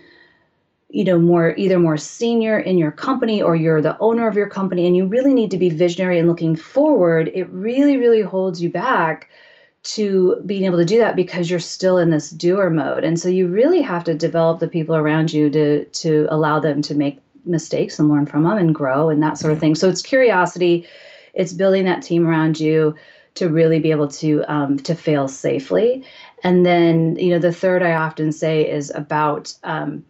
you 0.90 1.04
know, 1.04 1.18
more 1.18 1.54
either 1.56 1.78
more 1.78 1.96
senior 1.96 2.58
in 2.58 2.76
your 2.76 2.90
company 2.90 3.40
or 3.40 3.56
you're 3.56 3.80
the 3.80 3.99
owner 3.99 4.28
of 4.28 4.37
your 4.37 4.49
company, 4.49 4.87
and 4.87 4.94
you 4.94 5.06
really 5.06 5.32
need 5.32 5.50
to 5.52 5.56
be 5.56 5.70
visionary 5.70 6.18
and 6.18 6.28
looking 6.28 6.54
forward. 6.54 7.30
It 7.32 7.49
really, 7.50 7.96
really 7.96 8.20
holds 8.20 8.62
you 8.62 8.68
back 8.68 9.30
to 9.84 10.40
being 10.46 10.64
able 10.64 10.78
to 10.78 10.84
do 10.84 10.99
that 10.99 11.16
because 11.16 11.50
you're 11.50 11.58
still 11.58 11.96
in 11.96 12.11
this 12.11 12.28
doer 12.28 12.68
mode, 12.68 13.04
and 13.04 13.18
so 13.18 13.30
you 13.30 13.49
really 13.49 13.80
have 13.80 14.04
to 14.04 14.14
develop 14.14 14.61
the 14.61 14.68
people 14.68 14.94
around 14.96 15.32
you 15.32 15.49
to 15.49 15.87
to 15.87 16.26
allow 16.28 16.61
them 16.61 16.82
to 16.82 16.94
make 16.94 17.20
mistakes 17.44 17.99
and 17.99 18.08
learn 18.08 18.26
from 18.26 18.44
them 18.44 18.58
and 18.58 18.75
grow 18.75 19.08
and 19.08 19.22
that 19.22 19.38
sort 19.38 19.52
of 19.52 19.58
thing. 19.58 19.75
So 19.75 19.88
it's 19.88 20.02
curiosity, 20.02 20.87
it's 21.34 21.52
building 21.52 21.84
that 21.84 22.02
team 22.02 22.26
around 22.26 22.61
you 22.61 22.94
to 23.34 23.49
really 23.49 23.78
be 23.78 23.90
able 23.90 24.08
to 24.08 24.44
um, 24.52 24.78
to 24.80 24.94
fail 24.94 25.28
safely. 25.28 26.04
And 26.44 26.66
then 26.66 27.16
you 27.16 27.30
know 27.30 27.38
the 27.38 27.52
third 27.52 27.82
I 27.82 27.94
often 27.94 28.32
say 28.32 28.68
is 28.68 28.90
about 28.94 29.54
um, 29.64 30.04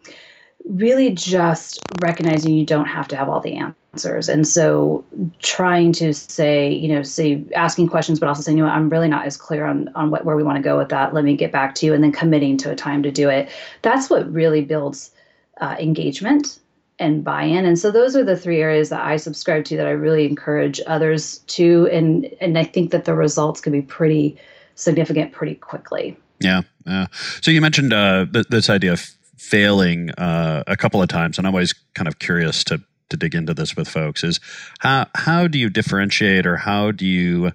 really 0.65 1.11
just 1.11 1.79
recognizing 2.01 2.53
you 2.53 2.65
don't 2.65 2.85
have 2.85 3.07
to 3.09 3.15
have 3.15 3.29
all 3.29 3.39
the 3.39 3.55
answers. 3.93 4.29
And 4.29 4.47
so 4.47 5.03
trying 5.39 5.91
to 5.93 6.13
say, 6.13 6.71
you 6.71 6.87
know, 6.87 7.03
say 7.03 7.43
asking 7.55 7.89
questions, 7.89 8.19
but 8.19 8.29
also 8.29 8.41
saying, 8.41 8.57
you 8.57 8.63
know, 8.63 8.69
I'm 8.69 8.89
really 8.89 9.09
not 9.09 9.25
as 9.25 9.37
clear 9.37 9.65
on, 9.65 9.89
on 9.95 10.09
what, 10.09 10.25
where 10.25 10.35
we 10.35 10.43
want 10.43 10.57
to 10.57 10.63
go 10.63 10.77
with 10.77 10.89
that. 10.89 11.13
Let 11.13 11.25
me 11.25 11.35
get 11.35 11.51
back 11.51 11.75
to 11.75 11.85
you. 11.85 11.93
And 11.93 12.03
then 12.03 12.11
committing 12.11 12.57
to 12.57 12.71
a 12.71 12.75
time 12.75 13.03
to 13.03 13.11
do 13.11 13.29
it. 13.29 13.49
That's 13.81 14.09
what 14.09 14.31
really 14.31 14.63
builds 14.63 15.11
uh, 15.59 15.75
engagement 15.79 16.59
and 17.03 17.23
buy-in. 17.23 17.65
And 17.65 17.77
so 17.77 17.91
those 17.91 18.15
are 18.15 18.23
the 18.23 18.37
three 18.37 18.61
areas 18.61 18.89
that 18.89 19.01
I 19.01 19.17
subscribe 19.17 19.65
to 19.65 19.77
that 19.77 19.87
I 19.87 19.91
really 19.91 20.25
encourage 20.25 20.79
others 20.87 21.39
to. 21.47 21.87
And, 21.91 22.25
and 22.41 22.57
I 22.57 22.63
think 22.63 22.91
that 22.91 23.05
the 23.05 23.13
results 23.13 23.61
can 23.61 23.73
be 23.73 23.81
pretty 23.81 24.37
significant 24.75 25.33
pretty 25.33 25.55
quickly. 25.55 26.17
Yeah. 26.39 26.61
Yeah. 26.85 27.07
So 27.41 27.51
you 27.51 27.61
mentioned 27.61 27.93
uh, 27.93 28.25
th- 28.31 28.47
this 28.49 28.69
idea 28.69 28.93
of 28.93 29.01
failing 29.37 30.11
uh, 30.11 30.63
a 30.67 30.77
couple 30.77 31.01
of 31.01 31.09
times, 31.09 31.37
and 31.37 31.45
I'm 31.45 31.53
always 31.53 31.73
kind 31.93 32.07
of 32.07 32.19
curious 32.19 32.63
to 32.65 32.81
to 33.09 33.17
dig 33.17 33.35
into 33.35 33.53
this 33.53 33.75
with 33.75 33.87
folks. 33.87 34.23
Is 34.23 34.39
how 34.79 35.05
how 35.15 35.47
do 35.47 35.59
you 35.59 35.69
differentiate, 35.69 36.45
or 36.45 36.57
how 36.57 36.91
do 36.91 37.05
you 37.05 37.51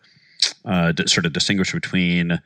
uh, 0.65 0.93
d- 0.93 1.07
sort 1.07 1.27
of 1.27 1.33
distinguish 1.33 1.73
between 1.73 2.41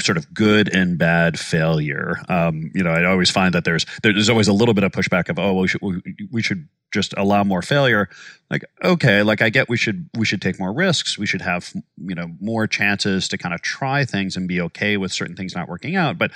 sort 0.00 0.16
of 0.16 0.32
good 0.32 0.74
and 0.74 0.98
bad 0.98 1.38
failure. 1.38 2.20
Um, 2.28 2.70
you 2.74 2.82
know, 2.82 2.90
I 2.90 3.04
always 3.04 3.30
find 3.30 3.54
that 3.54 3.64
there's 3.64 3.86
there's 4.02 4.28
always 4.28 4.48
a 4.48 4.52
little 4.52 4.74
bit 4.74 4.84
of 4.84 4.92
pushback 4.92 5.28
of 5.28 5.38
oh 5.38 5.52
well, 5.54 5.62
we 5.62 5.68
should 5.68 5.82
we, 5.82 6.00
we 6.30 6.42
should 6.42 6.68
just 6.92 7.14
allow 7.16 7.44
more 7.44 7.62
failure. 7.62 8.08
Like 8.50 8.64
okay, 8.84 9.22
like 9.22 9.42
I 9.42 9.50
get 9.50 9.68
we 9.68 9.76
should 9.76 10.08
we 10.16 10.24
should 10.24 10.40
take 10.40 10.58
more 10.58 10.72
risks. 10.72 11.18
We 11.18 11.26
should 11.26 11.42
have 11.42 11.72
you 11.96 12.14
know 12.14 12.30
more 12.40 12.66
chances 12.66 13.28
to 13.28 13.38
kind 13.38 13.54
of 13.54 13.62
try 13.62 14.04
things 14.04 14.36
and 14.36 14.46
be 14.46 14.60
okay 14.60 14.96
with 14.96 15.12
certain 15.12 15.36
things 15.36 15.54
not 15.54 15.68
working 15.68 15.96
out. 15.96 16.18
But 16.18 16.30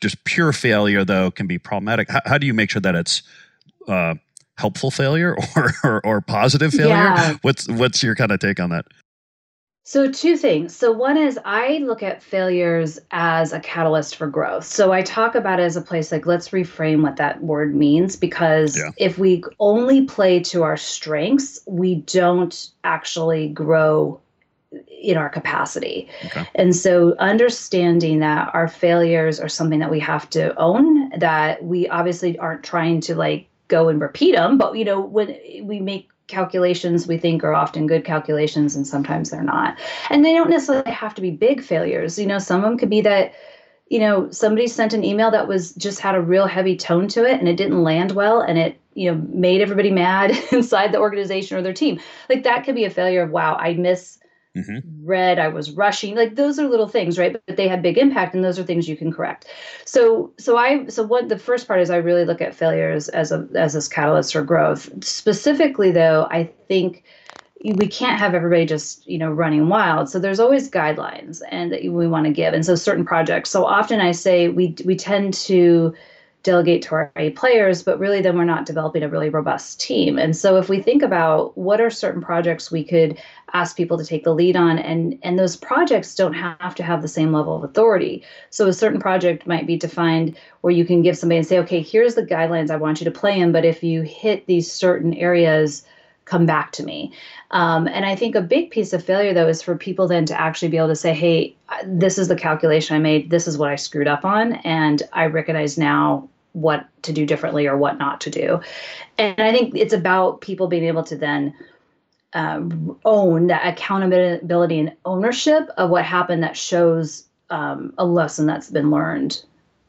just 0.00 0.24
pure 0.24 0.52
failure 0.52 1.04
though 1.04 1.30
can 1.30 1.46
be 1.46 1.58
problematic. 1.58 2.10
How, 2.10 2.20
how 2.24 2.38
do 2.38 2.46
you 2.46 2.54
make 2.54 2.70
sure 2.70 2.80
that 2.80 2.94
it's 2.94 3.22
uh, 3.86 4.14
helpful 4.56 4.90
failure 4.90 5.36
or, 5.56 5.72
or, 5.84 6.06
or 6.06 6.20
positive 6.20 6.72
failure? 6.72 6.94
Yeah. 6.94 7.36
What's 7.42 7.68
what's 7.68 8.02
your 8.02 8.14
kind 8.14 8.32
of 8.32 8.40
take 8.40 8.60
on 8.60 8.70
that? 8.70 8.86
So, 9.88 10.12
two 10.12 10.36
things. 10.36 10.76
So, 10.76 10.92
one 10.92 11.16
is 11.16 11.40
I 11.46 11.78
look 11.78 12.02
at 12.02 12.22
failures 12.22 12.98
as 13.10 13.54
a 13.54 13.60
catalyst 13.60 14.16
for 14.16 14.26
growth. 14.26 14.66
So, 14.66 14.92
I 14.92 15.00
talk 15.00 15.34
about 15.34 15.60
it 15.60 15.62
as 15.62 15.76
a 15.76 15.80
place 15.80 16.12
like, 16.12 16.26
let's 16.26 16.50
reframe 16.50 17.00
what 17.00 17.16
that 17.16 17.42
word 17.42 17.74
means 17.74 18.14
because 18.14 18.76
yeah. 18.76 18.90
if 18.98 19.16
we 19.16 19.42
only 19.60 20.04
play 20.04 20.40
to 20.40 20.62
our 20.62 20.76
strengths, 20.76 21.60
we 21.64 21.94
don't 21.94 22.68
actually 22.84 23.48
grow 23.48 24.20
in 25.00 25.16
our 25.16 25.30
capacity. 25.30 26.06
Okay. 26.26 26.46
And 26.54 26.76
so 26.76 27.16
understanding 27.18 28.18
that 28.18 28.50
our 28.52 28.68
failures 28.68 29.40
are 29.40 29.48
something 29.48 29.78
that 29.78 29.90
we 29.90 30.00
have 30.00 30.28
to 30.30 30.54
own, 30.58 31.18
that 31.18 31.64
we 31.64 31.88
obviously 31.88 32.38
aren't 32.38 32.62
trying 32.62 33.00
to 33.00 33.14
like 33.14 33.48
go 33.68 33.88
and 33.88 34.02
repeat 34.02 34.34
them, 34.34 34.58
but 34.58 34.76
you 34.76 34.84
know, 34.84 35.00
when 35.00 35.34
we 35.62 35.80
make 35.80 36.10
calculations 36.28 37.06
we 37.06 37.18
think 37.18 37.42
are 37.42 37.54
often 37.54 37.86
good 37.86 38.04
calculations 38.04 38.76
and 38.76 38.86
sometimes 38.86 39.30
they're 39.30 39.42
not. 39.42 39.76
And 40.10 40.24
they 40.24 40.32
don't 40.32 40.50
necessarily 40.50 40.92
have 40.92 41.14
to 41.14 41.22
be 41.22 41.30
big 41.30 41.62
failures. 41.62 42.18
You 42.18 42.26
know, 42.26 42.38
some 42.38 42.62
of 42.62 42.70
them 42.70 42.78
could 42.78 42.90
be 42.90 43.00
that 43.00 43.32
you 43.90 43.98
know, 43.98 44.30
somebody 44.30 44.66
sent 44.66 44.92
an 44.92 45.04
email 45.04 45.30
that 45.30 45.48
was 45.48 45.74
just 45.74 46.00
had 46.00 46.14
a 46.14 46.20
real 46.20 46.46
heavy 46.46 46.76
tone 46.76 47.08
to 47.08 47.24
it 47.24 47.38
and 47.38 47.48
it 47.48 47.56
didn't 47.56 47.82
land 47.82 48.12
well 48.12 48.40
and 48.40 48.58
it, 48.58 48.78
you 48.94 49.10
know, 49.10 49.26
made 49.32 49.62
everybody 49.62 49.90
mad 49.90 50.30
inside 50.52 50.92
the 50.92 50.98
organization 50.98 51.56
or 51.56 51.62
their 51.62 51.72
team. 51.72 51.98
Like 52.28 52.44
that 52.44 52.64
could 52.64 52.74
be 52.74 52.84
a 52.84 52.90
failure 52.90 53.22
of 53.22 53.30
wow, 53.30 53.54
I 53.54 53.74
miss 53.74 54.18
mm-hmm. 54.58 55.06
read, 55.06 55.38
I 55.38 55.48
was 55.48 55.70
rushing. 55.70 56.14
Like 56.14 56.34
those 56.34 56.58
are 56.58 56.68
little 56.68 56.88
things, 56.88 57.18
right? 57.18 57.32
But 57.46 57.56
they 57.56 57.68
had 57.68 57.82
big 57.82 57.98
impact, 57.98 58.34
and 58.34 58.44
those 58.44 58.58
are 58.58 58.64
things 58.64 58.88
you 58.88 58.96
can 58.96 59.12
correct. 59.12 59.46
So, 59.84 60.32
so 60.38 60.56
I, 60.56 60.86
so 60.86 61.02
what 61.02 61.28
the 61.28 61.38
first 61.38 61.66
part 61.66 61.80
is, 61.80 61.90
I 61.90 61.96
really 61.96 62.24
look 62.24 62.40
at 62.40 62.54
failures 62.54 63.08
as 63.08 63.32
a 63.32 63.48
as 63.54 63.72
this 63.74 63.88
catalyst 63.88 64.32
for 64.32 64.42
growth. 64.42 64.90
Specifically, 65.04 65.90
though, 65.90 66.26
I 66.30 66.50
think 66.68 67.04
we 67.64 67.88
can't 67.88 68.18
have 68.18 68.34
everybody 68.34 68.64
just 68.64 69.06
you 69.06 69.18
know 69.18 69.30
running 69.30 69.68
wild 69.68 70.08
so 70.08 70.18
there's 70.18 70.38
always 70.38 70.70
guidelines 70.70 71.42
and 71.50 71.72
that 71.72 71.82
we 71.82 72.06
want 72.06 72.24
to 72.24 72.32
give 72.32 72.54
and 72.54 72.64
so 72.64 72.74
certain 72.76 73.04
projects 73.04 73.50
so 73.50 73.64
often 73.64 74.00
i 74.00 74.12
say 74.12 74.48
we 74.48 74.76
we 74.84 74.94
tend 74.94 75.34
to 75.34 75.92
delegate 76.42 76.82
to 76.82 76.94
our 76.94 77.12
players, 77.34 77.82
but 77.82 77.98
really 77.98 78.20
then 78.20 78.36
we're 78.36 78.44
not 78.44 78.64
developing 78.64 79.02
a 79.02 79.08
really 79.08 79.28
robust 79.28 79.80
team. 79.80 80.18
And 80.18 80.36
so 80.36 80.56
if 80.56 80.68
we 80.68 80.80
think 80.80 81.02
about 81.02 81.56
what 81.58 81.80
are 81.80 81.90
certain 81.90 82.22
projects 82.22 82.70
we 82.70 82.84
could 82.84 83.18
ask 83.52 83.76
people 83.76 83.98
to 83.98 84.04
take 84.04 84.24
the 84.24 84.34
lead 84.34 84.56
on 84.56 84.78
and 84.78 85.18
and 85.22 85.38
those 85.38 85.56
projects 85.56 86.14
don't 86.14 86.34
have 86.34 86.74
to 86.76 86.82
have 86.82 87.02
the 87.02 87.08
same 87.08 87.32
level 87.32 87.56
of 87.56 87.64
authority. 87.64 88.22
So 88.50 88.66
a 88.66 88.72
certain 88.72 89.00
project 89.00 89.46
might 89.46 89.66
be 89.66 89.76
defined 89.76 90.36
where 90.60 90.72
you 90.72 90.84
can 90.84 91.02
give 91.02 91.18
somebody 91.18 91.38
and 91.38 91.46
say, 91.46 91.58
okay, 91.58 91.82
here's 91.82 92.14
the 92.14 92.26
guidelines 92.26 92.70
I 92.70 92.76
want 92.76 93.00
you 93.00 93.04
to 93.04 93.10
play 93.10 93.38
in, 93.38 93.52
but 93.52 93.64
if 93.64 93.82
you 93.82 94.02
hit 94.02 94.46
these 94.46 94.70
certain 94.70 95.14
areas, 95.14 95.84
come 96.28 96.46
back 96.46 96.72
to 96.72 96.82
me. 96.82 97.12
Um, 97.50 97.88
and 97.88 98.04
I 98.04 98.14
think 98.14 98.34
a 98.34 98.42
big 98.42 98.70
piece 98.70 98.92
of 98.92 99.04
failure, 99.04 99.32
though, 99.32 99.48
is 99.48 99.62
for 99.62 99.76
people 99.76 100.06
then 100.06 100.26
to 100.26 100.38
actually 100.38 100.68
be 100.68 100.76
able 100.76 100.88
to 100.88 100.96
say, 100.96 101.14
hey, 101.14 101.56
this 101.84 102.18
is 102.18 102.28
the 102.28 102.36
calculation 102.36 102.96
I 102.96 102.98
made. 102.98 103.30
This 103.30 103.48
is 103.48 103.56
what 103.56 103.70
I 103.70 103.76
screwed 103.76 104.08
up 104.08 104.24
on. 104.24 104.54
And 104.54 105.02
I 105.12 105.26
recognize 105.26 105.78
now 105.78 106.28
what 106.52 106.86
to 107.02 107.12
do 107.12 107.24
differently 107.24 107.66
or 107.66 107.76
what 107.76 107.98
not 107.98 108.20
to 108.22 108.30
do. 108.30 108.60
And 109.16 109.40
I 109.40 109.52
think 109.52 109.74
it's 109.74 109.92
about 109.92 110.40
people 110.40 110.66
being 110.68 110.84
able 110.84 111.04
to 111.04 111.16
then 111.16 111.54
um, 112.34 112.98
own 113.04 113.46
that 113.46 113.66
accountability 113.66 114.80
and 114.80 114.92
ownership 115.04 115.68
of 115.76 115.90
what 115.90 116.04
happened 116.04 116.42
that 116.42 116.56
shows 116.56 117.24
um, 117.50 117.94
a 117.96 118.04
lesson 118.04 118.46
that's 118.46 118.70
been 118.70 118.90
learned 118.90 119.42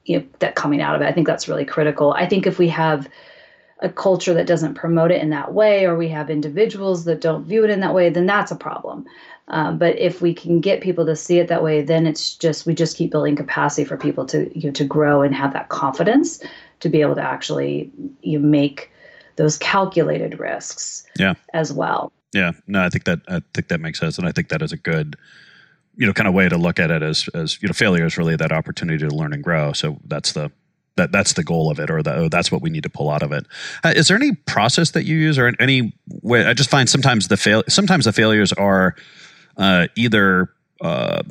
you 0.05 0.19
know, 0.19 0.25
that 0.39 0.55
coming 0.55 0.81
out 0.81 0.95
of 0.95 1.01
it. 1.01 1.05
I 1.05 1.11
think 1.11 1.27
that's 1.27 1.47
really 1.47 1.65
critical. 1.65 2.13
I 2.13 2.25
think 2.25 2.47
if 2.47 2.57
we 2.57 2.69
have 2.69 3.07
a 3.81 3.89
culture 3.89 4.33
that 4.33 4.47
doesn't 4.47 4.73
promote 4.73 5.11
it 5.11 5.21
in 5.21 5.29
that 5.29 5.53
way, 5.53 5.85
or 5.85 5.95
we 5.95 6.09
have 6.09 6.29
individuals 6.29 7.05
that 7.05 7.21
don't 7.21 7.45
view 7.45 7.63
it 7.63 7.69
in 7.69 7.79
that 7.79 7.93
way, 7.93 8.09
then 8.09 8.25
that's 8.25 8.51
a 8.51 8.55
problem. 8.55 9.05
Um, 9.47 9.77
but 9.77 9.97
if 9.97 10.21
we 10.21 10.33
can 10.33 10.59
get 10.59 10.81
people 10.81 11.05
to 11.05 11.15
see 11.15 11.39
it 11.39 11.47
that 11.47 11.63
way, 11.63 11.81
then 11.81 12.05
it's 12.05 12.35
just 12.35 12.65
we 12.65 12.75
just 12.75 12.97
keep 12.97 13.11
building 13.11 13.35
capacity 13.35 13.85
for 13.85 13.97
people 13.97 14.25
to 14.27 14.51
you 14.57 14.67
know, 14.67 14.73
to 14.73 14.83
grow 14.83 15.21
and 15.21 15.33
have 15.33 15.53
that 15.53 15.69
confidence 15.69 16.43
to 16.81 16.89
be 16.89 17.01
able 17.01 17.15
to 17.15 17.21
actually 17.21 17.91
you 18.21 18.37
know, 18.37 18.47
make 18.47 18.91
those 19.37 19.57
calculated 19.57 20.39
risks 20.39 21.03
yeah. 21.17 21.33
as 21.53 21.73
well. 21.73 22.11
Yeah, 22.33 22.51
no, 22.67 22.83
I 22.83 22.89
think 22.89 23.05
that 23.05 23.21
I 23.27 23.41
think 23.53 23.69
that 23.69 23.79
makes 23.79 23.99
sense, 23.99 24.17
and 24.17 24.27
I 24.27 24.31
think 24.31 24.49
that 24.49 24.61
is 24.61 24.71
a 24.71 24.77
good 24.77 25.15
you 25.95 26.05
know 26.05 26.13
kind 26.13 26.27
of 26.27 26.33
way 26.33 26.47
to 26.47 26.57
look 26.57 26.79
at 26.79 26.91
it 26.91 27.01
as 27.01 27.27
as 27.33 27.61
you 27.61 27.67
know 27.67 27.73
failure 27.73 28.05
is 28.05 28.17
really 28.17 28.35
that 28.35 28.51
opportunity 28.51 29.07
to 29.07 29.15
learn 29.15 29.33
and 29.33 29.43
grow. 29.43 29.73
So 29.73 29.97
that's 30.05 30.33
the 30.33 30.51
that 30.95 31.11
that's 31.11 31.33
the 31.33 31.43
goal 31.43 31.71
of 31.71 31.79
it, 31.79 31.89
or, 31.89 32.03
the, 32.03 32.13
oh, 32.13 32.29
that's 32.29 32.51
what 32.51 32.61
we 32.61 32.69
need 32.69 32.83
to 32.83 32.89
pull 32.89 33.09
out 33.09 33.23
of 33.23 33.31
it. 33.31 33.45
Uh, 33.83 33.93
is 33.95 34.07
there 34.07 34.17
any 34.17 34.33
process 34.33 34.91
that 34.91 35.05
you 35.05 35.17
use, 35.17 35.37
or 35.37 35.53
any 35.59 35.93
way? 36.21 36.45
I 36.45 36.53
just 36.53 36.69
find 36.69 36.89
sometimes 36.89 37.27
the 37.27 37.37
fail 37.37 37.63
sometimes 37.67 38.05
the 38.05 38.13
failures 38.13 38.51
are 38.53 38.95
uh, 39.57 39.87
either 39.95 40.53
uh, 40.81 41.23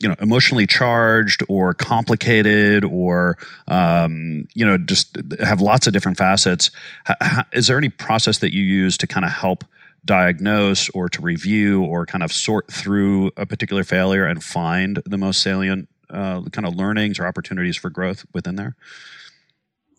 you 0.00 0.08
know 0.08 0.14
emotionally 0.20 0.66
charged 0.66 1.42
or 1.48 1.74
complicated 1.74 2.84
or 2.84 3.38
um, 3.68 4.46
you 4.54 4.66
know 4.66 4.78
just 4.78 5.16
have 5.40 5.60
lots 5.60 5.86
of 5.86 5.92
different 5.92 6.18
facets. 6.18 6.70
H- 7.08 7.44
is 7.52 7.66
there 7.66 7.78
any 7.78 7.88
process 7.88 8.38
that 8.38 8.54
you 8.54 8.62
use 8.62 8.96
to 8.98 9.06
kind 9.06 9.24
of 9.24 9.32
help? 9.32 9.64
diagnose 10.04 10.88
or 10.90 11.08
to 11.08 11.20
review 11.20 11.82
or 11.82 12.06
kind 12.06 12.22
of 12.22 12.32
sort 12.32 12.72
through 12.72 13.30
a 13.36 13.44
particular 13.44 13.84
failure 13.84 14.24
and 14.24 14.42
find 14.42 15.02
the 15.04 15.18
most 15.18 15.42
salient 15.42 15.88
uh, 16.18 16.42
kind 16.50 16.66
of 16.66 16.74
learnings 16.74 17.18
or 17.18 17.26
opportunities 17.26 17.76
for 17.76 17.90
growth 17.90 18.26
within 18.34 18.56
there? 18.56 18.74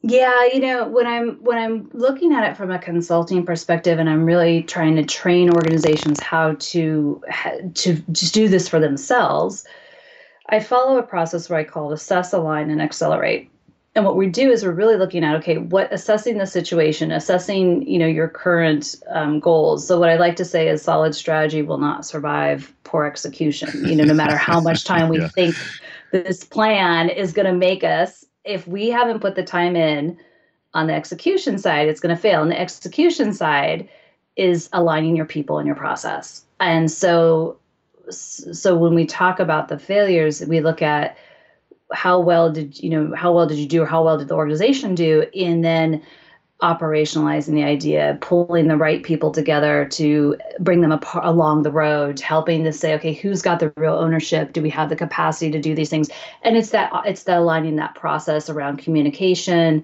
Yeah, 0.01 0.45
you 0.53 0.59
know, 0.59 0.87
when 0.87 1.07
I'm 1.07 1.43
when 1.43 1.57
I'm 1.57 1.89
looking 1.93 2.33
at 2.33 2.49
it 2.49 2.55
from 2.55 2.71
a 2.71 2.79
consulting 2.79 3.45
perspective, 3.45 3.99
and 3.99 4.09
I'm 4.09 4.25
really 4.25 4.63
trying 4.63 4.95
to 4.95 5.03
train 5.03 5.49
organizations 5.49 6.21
how 6.21 6.55
to 6.59 7.21
to 7.73 7.93
just 8.11 8.33
do 8.33 8.47
this 8.47 8.67
for 8.67 8.79
themselves, 8.79 9.65
I 10.49 10.61
follow 10.61 10.97
a 10.97 11.03
process 11.03 11.49
where 11.49 11.59
I 11.59 11.65
call 11.65 11.91
assess, 11.91 12.31
align, 12.31 12.69
and 12.69 12.81
accelerate. 12.81 13.49
And 13.95 14.05
what 14.05 14.15
we 14.15 14.27
do 14.27 14.49
is 14.51 14.63
we're 14.63 14.71
really 14.71 14.95
looking 14.95 15.25
at 15.25 15.35
okay, 15.37 15.57
what 15.57 15.91
assessing 15.91 16.37
the 16.37 16.45
situation, 16.45 17.11
assessing 17.11 17.85
you 17.85 17.99
know 17.99 18.07
your 18.07 18.29
current 18.29 18.95
um, 19.09 19.41
goals. 19.41 19.85
So 19.85 19.99
what 19.99 20.09
I 20.09 20.15
like 20.15 20.37
to 20.37 20.45
say 20.45 20.69
is 20.69 20.81
solid 20.81 21.13
strategy 21.13 21.61
will 21.61 21.77
not 21.77 22.05
survive 22.05 22.73
poor 22.85 23.03
execution. 23.03 23.85
You 23.85 23.97
know, 23.97 24.05
no 24.05 24.13
matter 24.13 24.37
how 24.37 24.61
much 24.61 24.85
time 24.85 25.09
we 25.09 25.19
yeah. 25.19 25.27
think 25.27 25.55
this 26.11 26.43
plan 26.43 27.09
is 27.09 27.33
going 27.33 27.45
to 27.45 27.53
make 27.53 27.83
us 27.83 28.25
if 28.43 28.67
we 28.67 28.89
haven't 28.89 29.19
put 29.19 29.35
the 29.35 29.43
time 29.43 29.75
in 29.75 30.17
on 30.73 30.87
the 30.87 30.93
execution 30.93 31.57
side 31.57 31.87
it's 31.87 31.99
going 31.99 32.15
to 32.15 32.21
fail. 32.21 32.41
And 32.41 32.51
the 32.51 32.59
execution 32.59 33.33
side 33.33 33.89
is 34.35 34.69
aligning 34.73 35.15
your 35.15 35.25
people 35.25 35.57
and 35.57 35.67
your 35.67 35.75
process. 35.75 36.43
And 36.59 36.89
so 36.91 37.57
so 38.09 38.75
when 38.75 38.95
we 38.95 39.05
talk 39.05 39.39
about 39.39 39.67
the 39.67 39.77
failures 39.77 40.43
we 40.45 40.61
look 40.61 40.81
at 40.81 41.15
how 41.91 42.19
well 42.19 42.51
did 42.51 42.81
you 42.81 42.89
know 42.89 43.15
how 43.15 43.33
well 43.33 43.47
did 43.47 43.57
you 43.57 43.67
do 43.67 43.83
or 43.83 43.85
how 43.85 44.03
well 44.03 44.17
did 44.17 44.27
the 44.27 44.35
organization 44.35 44.95
do? 44.95 45.25
And 45.35 45.63
then 45.63 46.03
operationalizing 46.61 47.53
the 47.53 47.63
idea, 47.63 48.17
pulling 48.19 48.67
the 48.67 48.75
right 48.75 49.01
people 49.03 49.31
together 49.31 49.85
to 49.85 50.35
bring 50.59 50.81
them 50.81 50.91
apart, 50.91 51.25
along 51.25 51.63
the 51.63 51.71
road, 51.71 52.19
helping 52.19 52.65
to 52.65 52.73
say, 52.73 52.93
okay, 52.93 53.13
who's 53.13 53.41
got 53.41 53.59
the 53.59 53.71
real 53.77 53.93
ownership? 53.93 54.51
Do 54.51 54.61
we 54.61 54.69
have 54.69 54.89
the 54.89 54.95
capacity 54.95 55.51
to 55.51 55.59
do 55.59 55.73
these 55.73 55.89
things? 55.89 56.09
And 56.43 56.57
it's 56.57 56.71
that 56.71 56.91
it's 57.05 57.23
the 57.23 57.39
aligning 57.39 57.77
that 57.77 57.95
process 57.95 58.49
around 58.49 58.77
communication 58.77 59.83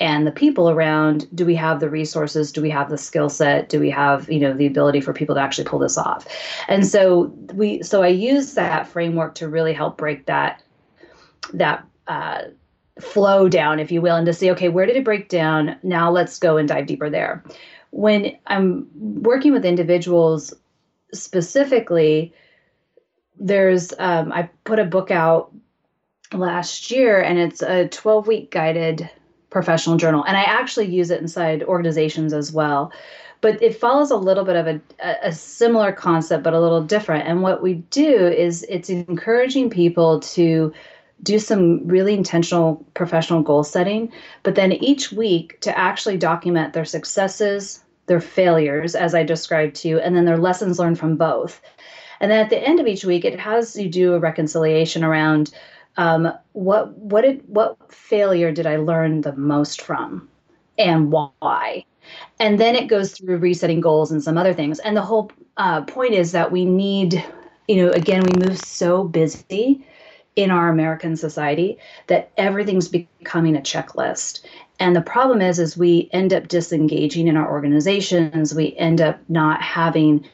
and 0.00 0.26
the 0.26 0.32
people 0.32 0.68
around 0.68 1.28
do 1.34 1.46
we 1.46 1.54
have 1.54 1.78
the 1.78 1.88
resources 1.88 2.50
do 2.50 2.62
we 2.62 2.70
have 2.70 2.88
the 2.90 2.98
skill 2.98 3.28
set 3.28 3.68
do 3.68 3.78
we 3.78 3.90
have 3.90 4.30
you 4.30 4.40
know 4.40 4.52
the 4.52 4.66
ability 4.66 5.00
for 5.00 5.12
people 5.12 5.34
to 5.34 5.40
actually 5.40 5.64
pull 5.64 5.78
this 5.78 5.98
off 5.98 6.26
and 6.66 6.86
so 6.86 7.24
we 7.52 7.82
so 7.82 8.02
i 8.02 8.08
use 8.08 8.54
that 8.54 8.86
framework 8.86 9.34
to 9.34 9.46
really 9.46 9.72
help 9.72 9.98
break 9.98 10.24
that 10.26 10.62
that 11.52 11.86
uh, 12.08 12.42
flow 13.02 13.48
down 13.48 13.78
if 13.78 13.90
you 13.90 14.00
will 14.00 14.16
and 14.16 14.26
to 14.26 14.32
say 14.32 14.50
okay 14.50 14.68
where 14.68 14.86
did 14.86 14.96
it 14.96 15.04
break 15.04 15.28
down 15.28 15.76
now 15.82 16.10
let's 16.10 16.38
go 16.38 16.56
and 16.56 16.68
dive 16.68 16.86
deeper 16.86 17.10
there 17.10 17.42
when 17.90 18.36
i'm 18.46 18.86
working 18.94 19.52
with 19.52 19.64
individuals 19.64 20.54
specifically 21.12 22.32
there's 23.38 23.92
um, 23.98 24.32
i 24.32 24.48
put 24.64 24.78
a 24.78 24.84
book 24.84 25.10
out 25.10 25.52
last 26.32 26.90
year 26.90 27.20
and 27.20 27.38
it's 27.38 27.62
a 27.62 27.88
12 27.88 28.26
week 28.26 28.50
guided 28.50 29.10
professional 29.52 29.96
journal. 29.96 30.24
And 30.24 30.36
I 30.36 30.42
actually 30.42 30.86
use 30.86 31.10
it 31.10 31.20
inside 31.20 31.62
organizations 31.62 32.32
as 32.32 32.50
well. 32.50 32.90
But 33.42 33.62
it 33.62 33.76
follows 33.76 34.10
a 34.10 34.16
little 34.16 34.44
bit 34.44 34.56
of 34.56 34.66
a, 34.66 34.80
a 35.22 35.32
similar 35.32 35.92
concept, 35.92 36.42
but 36.42 36.54
a 36.54 36.60
little 36.60 36.82
different. 36.82 37.28
And 37.28 37.42
what 37.42 37.62
we 37.62 37.74
do 37.74 38.26
is 38.26 38.64
it's 38.68 38.88
encouraging 38.88 39.68
people 39.68 40.20
to 40.20 40.72
do 41.22 41.38
some 41.38 41.86
really 41.86 42.14
intentional 42.14 42.84
professional 42.94 43.42
goal 43.42 43.64
setting, 43.64 44.12
but 44.42 44.54
then 44.54 44.72
each 44.72 45.12
week 45.12 45.60
to 45.60 45.76
actually 45.78 46.16
document 46.16 46.72
their 46.72 46.84
successes, 46.84 47.84
their 48.06 48.20
failures, 48.20 48.94
as 48.94 49.14
I 49.14 49.22
described 49.22 49.76
to 49.76 49.88
you, 49.88 49.98
and 50.00 50.16
then 50.16 50.24
their 50.24 50.38
lessons 50.38 50.78
learned 50.78 50.98
from 50.98 51.16
both. 51.16 51.60
And 52.20 52.30
then 52.30 52.40
at 52.40 52.50
the 52.50 52.58
end 52.58 52.80
of 52.80 52.86
each 52.86 53.04
week, 53.04 53.24
it 53.24 53.38
has 53.38 53.76
you 53.76 53.88
do 53.88 54.14
a 54.14 54.18
reconciliation 54.18 55.04
around 55.04 55.52
um, 55.96 56.32
what 56.52 56.96
what 56.96 57.22
did 57.22 57.42
what 57.46 57.92
failure 57.92 58.50
did 58.50 58.66
I 58.66 58.76
learn 58.76 59.20
the 59.20 59.36
most 59.36 59.82
from, 59.82 60.28
and 60.78 61.12
why? 61.12 61.84
And 62.40 62.58
then 62.58 62.74
it 62.74 62.88
goes 62.88 63.12
through 63.12 63.38
resetting 63.38 63.80
goals 63.80 64.10
and 64.10 64.22
some 64.22 64.38
other 64.38 64.54
things. 64.54 64.78
And 64.80 64.96
the 64.96 65.02
whole 65.02 65.30
uh, 65.56 65.82
point 65.82 66.14
is 66.14 66.32
that 66.32 66.50
we 66.50 66.64
need, 66.64 67.24
you 67.68 67.76
know, 67.76 67.90
again, 67.92 68.22
we 68.22 68.46
move 68.46 68.58
so 68.58 69.04
busy 69.04 69.84
in 70.36 70.50
our 70.50 70.68
American 70.68 71.16
society 71.16 71.78
that 72.06 72.30
everything's 72.36 72.88
becoming 72.88 73.56
a 73.56 73.60
checklist. 73.60 74.40
And 74.78 74.96
the 74.96 75.02
problem 75.02 75.40
is, 75.40 75.58
is 75.58 75.76
we 75.76 76.08
end 76.12 76.32
up 76.32 76.48
disengaging 76.48 77.28
in 77.28 77.36
our 77.36 77.50
organizations. 77.50 78.54
We 78.54 78.76
end 78.76 79.00
up 79.00 79.20
not 79.28 79.62
having 79.62 80.26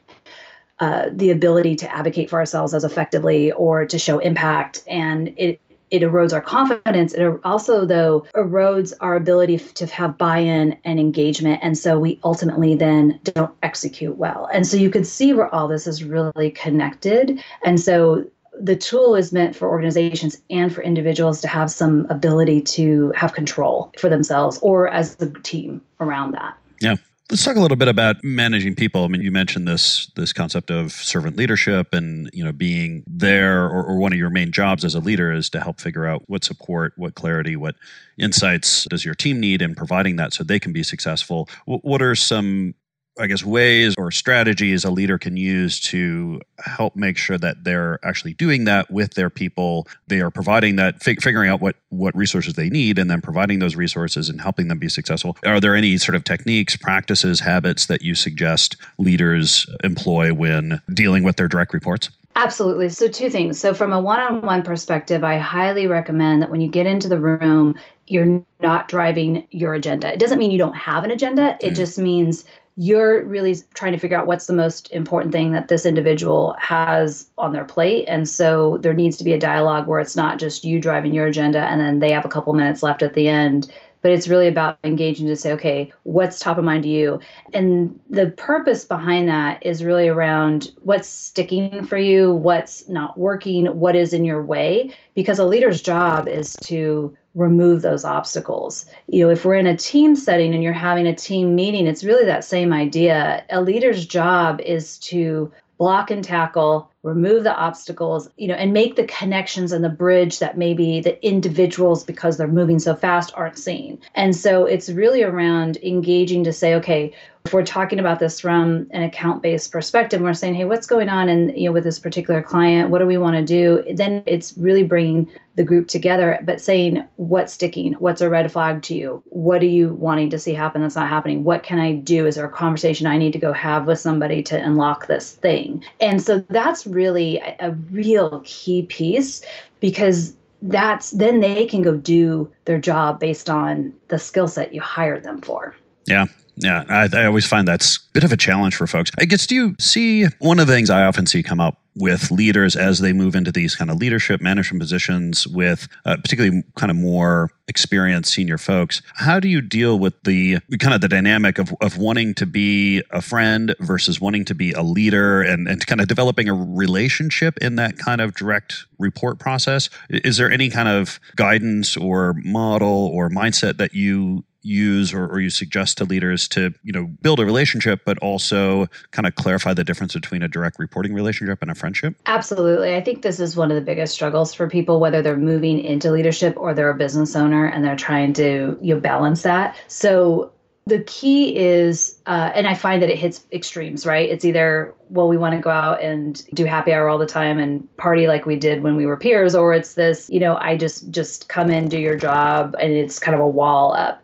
uh, 0.81 1.07
the 1.13 1.31
ability 1.31 1.75
to 1.77 1.95
advocate 1.95 2.31
for 2.31 2.39
ourselves 2.39 2.73
as 2.73 2.85
effectively 2.85 3.51
or 3.53 3.85
to 3.85 3.99
show 3.99 4.19
impact. 4.21 4.85
And 4.87 5.35
it 5.37 5.61
it 5.91 6.03
erodes 6.03 6.35
our 6.35 6.41
confidence. 6.41 7.15
It 7.15 7.41
also 7.45 7.87
though 7.87 8.27
erodes 8.35 8.93
our 9.01 9.17
ability 9.17 9.59
to 9.59 9.87
have 9.87 10.19
buy-in 10.19 10.77
and 10.85 11.01
engagement. 11.01 11.61
And 11.63 11.79
so 11.79 11.99
we 11.99 12.21
ultimately 12.25 12.75
then 12.75 13.19
don't 13.25 13.55
execute 13.63 14.17
well. 14.17 14.49
And 14.53 14.67
so 14.67 14.77
you 14.77 14.91
can 14.91 15.03
see 15.03 15.33
where 15.33 15.53
all 15.55 15.67
this 15.67 15.87
is 15.87 16.05
really 16.05 16.51
connected. 16.51 17.43
And 17.65 17.81
so 17.81 18.27
the 18.61 18.77
tool 18.77 19.15
is 19.15 19.33
meant 19.33 19.55
for 19.55 19.69
organizations 19.69 20.41
and 20.51 20.75
for 20.75 20.83
individuals 20.83 21.41
to 21.41 21.49
have 21.49 21.71
some 21.71 22.07
ability 22.11 22.61
to 22.61 23.13
have 23.17 23.33
control 23.33 23.93
for 23.99 24.09
themselves 24.09 24.59
or 24.63 24.89
as 24.89 25.21
a 25.21 25.31
team 25.41 25.81
around 26.01 26.33
that 26.33 26.57
yeah 26.81 26.97
Let's 27.31 27.45
talk 27.45 27.57
a 27.57 27.61
little 27.61 27.77
bit 27.77 27.89
about 27.89 28.25
managing 28.25 28.75
people. 28.75 29.05
I 29.05 29.09
mean, 29.09 29.21
you 29.21 29.31
mentioned 29.31 29.69
this 29.69 30.11
this 30.17 30.33
concept 30.33 30.71
of 30.71 30.93
servant 30.93 31.37
leadership, 31.37 31.93
and 31.93 32.31
you 32.33 32.43
know, 32.43 32.53
being 32.53 33.05
there, 33.07 33.67
or, 33.67 33.85
or, 33.85 33.99
one 33.99 34.15
of 34.15 34.19
your 34.19 34.31
main 34.31 34.51
jobs 34.51 34.83
as 34.83 34.95
a 34.95 35.01
leader 35.01 35.31
is 35.31 35.51
to 35.51 35.61
help 35.61 35.79
figure 35.79 36.07
out 36.07 36.23
what 36.27 36.43
support, 36.43 36.95
what 36.97 37.17
clarity, 37.17 37.55
what 37.55 37.75
insights 38.17 38.85
does 38.85 39.05
your 39.05 39.15
team 39.15 39.41
need 39.41 39.61
in 39.61 39.75
providing 39.75 40.17
that, 40.17 40.33
so 40.33 40.43
they 40.43 40.59
can 40.59 40.73
be 40.73 40.83
successful. 40.83 41.51
what 41.67 42.01
are 42.01 42.15
some 42.15 42.75
I 43.19 43.27
guess, 43.27 43.45
ways 43.45 43.95
or 43.99 44.11
strategies 44.11 44.85
a 44.85 44.91
leader 44.91 45.19
can 45.19 45.37
use 45.37 45.81
to 45.81 46.41
help 46.59 46.97
make 46.97 47.17
sure 47.17 47.39
that 47.39 47.65
they're 47.65 47.99
actually 48.05 48.35
doing 48.35 48.65
that 48.65 48.91
with 48.91 49.15
their 49.15 49.31
people. 49.31 49.87
They 50.07 50.21
are 50.21 50.31
providing 50.31 50.77
that, 50.77 51.03
fig- 51.03 51.23
figuring 51.23 51.51
out 51.51 51.61
what 51.61 51.77
what 51.91 52.17
resources 52.17 52.55
they 52.55 52.69
need, 52.69 52.99
and 52.99 53.11
then 53.11 53.21
providing 53.21 53.59
those 53.59 53.77
resources 53.77 54.29
and 54.29 54.41
helping 54.41 54.69
them 54.69 54.79
be 54.79 54.89
successful. 54.89 55.37
Are 55.45 55.61
there 55.61 55.75
any 55.75 55.99
sort 55.99 56.17
of 56.17 56.25
techniques, 56.25 56.77
practices, 56.77 57.41
habits 57.41 57.87
that 57.87 58.03
you 58.03 58.15
suggest 58.15 58.77
leaders 58.99 59.67
employ 59.83 60.33
when 60.33 60.81
dealing 60.93 61.23
with 61.23 61.37
their 61.37 61.49
direct 61.49 61.73
reports? 61.73 62.11
Absolutely. 62.37 62.89
So, 62.89 63.09
two 63.09 63.31
things. 63.31 63.59
So, 63.59 63.75
from 63.75 63.93
a 63.93 64.01
one 64.01 64.21
on 64.21 64.43
one 64.43 64.63
perspective, 64.63 65.25
I 65.25 65.39
highly 65.39 65.89
recommend 65.89 66.41
that 66.41 66.51
when 66.51 66.61
you 66.61 66.69
get 66.69 66.87
into 66.87 67.09
the 67.09 67.19
room, 67.19 67.75
you're 68.07 68.45
not 68.61 68.87
driving 68.87 69.47
your 69.51 69.75
agenda. 69.75 70.13
It 70.13 70.21
doesn't 70.21 70.39
mean 70.39 70.53
you 70.53 70.59
don't 70.59 70.77
have 70.77 71.03
an 71.03 71.11
agenda, 71.11 71.59
it 71.61 71.73
mm. 71.73 71.77
just 71.77 71.99
means 71.99 72.45
you're 72.81 73.25
really 73.25 73.57
trying 73.75 73.91
to 73.91 73.99
figure 73.99 74.17
out 74.17 74.29
what's 74.29 74.47
the 74.47 74.53
most 74.53 74.93
important 74.93 75.33
thing 75.33 75.51
that 75.51 75.67
this 75.67 75.85
individual 75.85 76.55
has 76.61 77.29
on 77.37 77.53
their 77.53 77.65
plate. 77.65 78.05
And 78.07 78.29
so 78.29 78.79
there 78.79 78.95
needs 78.95 79.17
to 79.17 79.25
be 79.25 79.33
a 79.33 79.39
dialogue 79.39 79.89
where 79.89 79.99
it's 79.99 80.15
not 80.15 80.39
just 80.39 80.65
you 80.65 80.81
driving 80.81 81.13
your 81.13 81.27
agenda 81.27 81.63
and 81.63 81.81
then 81.81 81.99
they 81.99 82.13
have 82.13 82.25
a 82.25 82.29
couple 82.29 82.53
minutes 82.53 82.85
left 82.85 83.03
at 83.03 83.15
the 83.15 83.27
end 83.27 83.69
but 84.01 84.13
it's 84.13 84.29
really 84.29 84.47
about 84.47 84.79
engaging 84.85 85.27
to 85.27 85.37
say, 85.37 85.53
okay, 85.53 85.93
what's 86.05 86.39
top 86.39 86.59
of 86.59 86.65
mind 86.65 86.85
to 86.85 86.89
you? 86.89 87.21
And 87.53 87.99
the 88.09 88.31
purpose 88.31 88.85
behind 88.85 89.29
that 89.29 89.65
is 89.67 89.85
really 89.85 90.09
around 90.09 90.71
what's 90.83 91.09
sticking 91.09 91.85
for 91.85 91.99
you, 91.99 92.33
what's 92.33 92.89
not 92.89 93.19
working, 93.19 93.67
what 93.67 93.97
is 93.97 94.13
in 94.13 94.25
your 94.25 94.43
way, 94.43 94.95
because 95.15 95.39
a 95.39 95.45
leader's 95.45 95.83
job 95.83 96.29
is 96.29 96.55
to 96.61 97.17
remove 97.39 97.83
those 97.83 98.05
obstacles. 98.05 98.87
You 99.07 99.25
know, 99.25 99.31
if 99.31 99.45
we're 99.45 99.55
in 99.55 99.67
a 99.67 99.77
team 99.77 100.17
setting 100.17 100.55
and 100.55 100.63
you're 100.63 100.73
having 100.73 101.07
a 101.07 101.15
team 101.15 101.55
meeting, 101.55 101.87
it's 101.87 102.05
really 102.05 102.25
that 102.27 102.45
same 102.45 102.73
idea. 102.73 103.45
A 103.51 103.63
leader's 103.63 104.07
job 104.07 104.61
is 104.61 104.99
to 104.99 105.53
block 105.79 106.11
and 106.11 106.25
tackle, 106.25 106.91
remove 107.05 107.45
the 107.45 107.55
obstacles, 107.55 108.29
you 108.37 108.49
know, 108.49 108.55
and 108.55 108.73
make 108.73 108.97
the 108.97 109.05
connections 109.05 109.71
and 109.71 109.85
the 109.85 109.89
bridge 109.89 110.41
that 110.41 110.59
maybe 110.59 111.01
the 111.01 111.25
individuals, 111.25 112.03
because 112.03 112.37
they're 112.37 112.49
moving 112.49 112.81
so 112.81 112.97
fast, 112.97 113.33
aren't 113.37 113.57
seeing. 113.57 113.97
And 114.17 114.35
so 114.35 114.65
it's 114.65 114.91
really 114.91 115.23
around 115.23 115.77
engaging 115.79 116.43
to 116.45 116.53
say, 116.53 116.75
okay, 116.75 117.15
if 117.49 117.55
we're 117.55 117.65
talking 117.65 117.99
about 117.99 118.19
this 118.19 118.41
from 118.41 118.87
an 118.91 119.03
account-based 119.03 119.73
perspective, 119.73 120.21
we're 120.21 120.35
saying, 120.35 120.55
hey, 120.55 120.67
what's 120.67 120.87
going 120.87 121.09
on 121.09 121.31
and 121.31 121.57
you 121.57 121.65
know 121.65 121.73
with 121.73 121.83
this 121.83 121.99
particular 121.99 122.43
client? 122.43 122.91
What 122.91 122.99
do 122.99 123.07
we 123.07 123.17
want 123.17 123.37
to 123.37 123.43
do? 123.43 123.83
Then 123.95 124.23
it's 124.27 124.53
really 124.59 124.83
bringing 124.83 125.31
the 125.55 125.65
group 125.65 125.89
together, 125.89 126.39
but 126.45 126.61
saying 126.61 127.03
what's 127.17 127.55
sticking, 127.55 127.95
what's 127.95 128.21
a 128.21 128.29
red 128.29 128.53
flag 128.53 128.83
to 128.83 128.95
you, 128.95 129.23
what 129.31 129.63
are 129.63 129.67
you 129.67 129.95
wanting 129.95 130.29
to 130.29 130.39
see 130.39 130.53
happen 130.53 130.83
that's 130.83 130.95
not 130.95 131.09
happening? 131.09 131.43
What 131.43 131.63
can 131.63 131.79
I 131.79 131.95
do? 131.95 132.27
Is 132.27 132.35
there 132.35 132.45
a 132.45 132.51
conversation 132.51 133.07
I 133.07 133.17
need 133.17 133.33
to 133.33 133.39
go 133.39 133.55
have 133.55 133.87
with 133.87 133.99
somebody 133.99 134.43
to 134.43 134.63
unlock 134.63 135.07
this 135.07 135.33
thing? 135.33 135.83
And 136.03 136.23
so 136.23 136.41
that's 136.51 136.87
really 136.87 137.39
a, 137.39 137.57
a 137.61 137.71
real 137.91 138.43
key 138.45 138.83
piece 138.83 139.43
because 139.81 140.35
that's 140.61 141.13
then 141.13 141.41
they 141.41 141.65
can 141.65 141.81
go 141.81 141.97
do 141.97 142.53
their 142.67 142.79
job 142.79 143.19
based 143.19 143.49
on 143.49 143.95
the 144.09 144.19
skill 144.19 144.49
set 144.49 144.75
you 144.75 144.83
hired 144.83 145.23
them 145.23 145.41
for. 145.41 145.75
Yeah, 146.05 146.27
yeah, 146.61 146.85
I, 146.89 147.09
I, 147.13 147.27
always 147.27 147.47
find 147.47 147.67
that's 147.67 147.97
a 147.97 148.01
bit 148.13 148.25
of 148.25 148.33
a 148.33 148.37
challenge 148.37 148.77
for 148.77 148.87
folks. 148.87 149.11
I 149.19 149.25
guess 149.25 149.47
do 149.47 149.55
you 149.55 149.77
see 149.79 150.27
one 150.39 150.59
of 150.59 150.67
the 150.67 150.73
things 150.73 150.91
I 150.91 151.05
often 151.05 151.27
see 151.27 151.43
come 151.43 151.61
up 151.61 151.79
with 151.99 152.31
leaders 152.31 152.77
as 152.77 153.01
they 153.01 153.13
move 153.13 153.35
into 153.35 153.51
these 153.51 153.75
kind 153.75 153.91
of 153.91 153.97
leadership 153.97 154.41
management 154.41 154.81
positions 154.81 155.47
with 155.49 155.89
uh, 156.05 156.17
particularly 156.17 156.63
kind 156.77 156.91
of 156.91 156.97
more 156.97 157.51
experienced 157.67 158.33
senior 158.33 158.57
folks 158.57 159.03
how 159.15 159.41
do 159.41 159.49
you 159.49 159.61
deal 159.61 159.99
with 159.99 160.15
the 160.23 160.59
kind 160.79 160.95
of 160.95 161.01
the 161.01 161.09
dynamic 161.09 161.59
of, 161.59 161.75
of 161.81 161.99
wanting 161.99 162.35
to 162.35 162.47
be 162.47 163.03
a 163.11 163.21
friend 163.21 163.75
versus 163.81 164.21
wanting 164.21 164.45
to 164.45 164.55
be 164.55 164.73
a 164.73 164.83
leader 164.83 165.43
and, 165.43 165.69
and 165.69 165.87
kind 165.87 166.01
of 166.01 166.09
developing 166.09 166.49
a 166.49 166.55
relationship 166.55 167.59
in 167.59 167.77
that 167.77 167.99
kind 167.99 168.21
of 168.21 168.35
direct 168.35 168.87
report 168.99 169.39
process 169.39 169.91
is 170.09 170.37
there 170.37 170.51
any 170.51 170.71
kind 170.71 170.89
of 170.89 171.21
guidance 171.37 171.97
or 171.97 172.35
model 172.45 173.11
or 173.13 173.29
mindset 173.29 173.77
that 173.77 173.93
you 173.93 174.45
use 174.63 175.15
or, 175.15 175.27
or 175.27 175.41
you 175.41 175.51
suggest 175.51 175.99
to 175.99 176.05
leaders 176.05 176.49
to 176.49 176.73
you 176.83 176.93
know 176.93 177.07
build 177.23 177.41
a 177.41 177.45
relationship 177.45 178.01
but 178.05 178.19
also 178.19 178.87
kind 179.13 179.27
of 179.27 179.35
clarify 179.35 179.73
the 179.73 179.85
difference 179.85 180.15
between 180.15 180.43
a 180.43 180.49
direct 180.49 180.79
reporting 180.79 181.15
relationship 181.15 181.59
and 181.63 181.71
a 181.71 181.75
friendship? 181.75 182.15
Absolutely. 182.27 182.95
I 182.95 183.01
think 183.01 183.23
this 183.23 183.41
is 183.41 183.57
one 183.57 183.71
of 183.71 183.75
the 183.77 183.81
biggest 183.83 184.15
struggles 184.15 184.53
for 184.53 184.69
people 184.69 185.01
whether 185.01 185.23
they're 185.23 185.37
moving 185.37 185.79
into 185.81 186.11
leadership 186.11 186.55
or 186.57 186.75
they're 186.75 186.91
a 186.91 186.95
business 186.95 187.37
owner 187.37 187.67
and 187.67 187.85
they're 187.85 187.97
trying 187.97 188.33
to 188.35 188.79
you 188.81 188.95
know, 188.95 189.01
balance 189.01 189.43
that. 189.43 189.77
So 189.87 190.53
the 190.89 191.01
key 191.01 191.55
is 191.57 192.19
uh, 192.27 192.51
and 192.55 192.67
i 192.67 192.75
find 192.75 193.03
that 193.03 193.11
it 193.11 193.19
hits 193.19 193.45
extremes 193.53 194.07
right? 194.07 194.29
It's 194.29 194.45
either 194.45 194.95
well 195.11 195.29
we 195.29 195.37
want 195.37 195.55
to 195.55 195.61
go 195.61 195.71
out 195.71 196.03
and 196.03 196.45
do 196.55 196.65
happy 196.65 196.93
hour 196.93 197.09
all 197.09 197.19
the 197.19 197.27
time 197.27 197.59
and 197.59 197.97
party 197.97 198.27
like 198.27 198.47
we 198.47 198.57
did 198.57 198.83
when 198.83 198.97
we 198.97 199.07
were 199.07 199.17
peers 199.17 199.55
or 199.55 199.73
it's 199.73 199.95
this 199.95 200.29
you 200.31 200.41
know 200.41 200.57
i 200.61 200.77
just 200.77 201.11
just 201.11 201.49
come 201.49 201.71
in 201.71 201.89
do 201.89 201.99
your 201.99 202.17
job 202.17 202.77
and 202.81 202.93
it's 202.93 203.19
kind 203.19 203.35
of 203.35 203.41
a 203.41 203.49
wall 203.49 203.95
up 203.95 204.23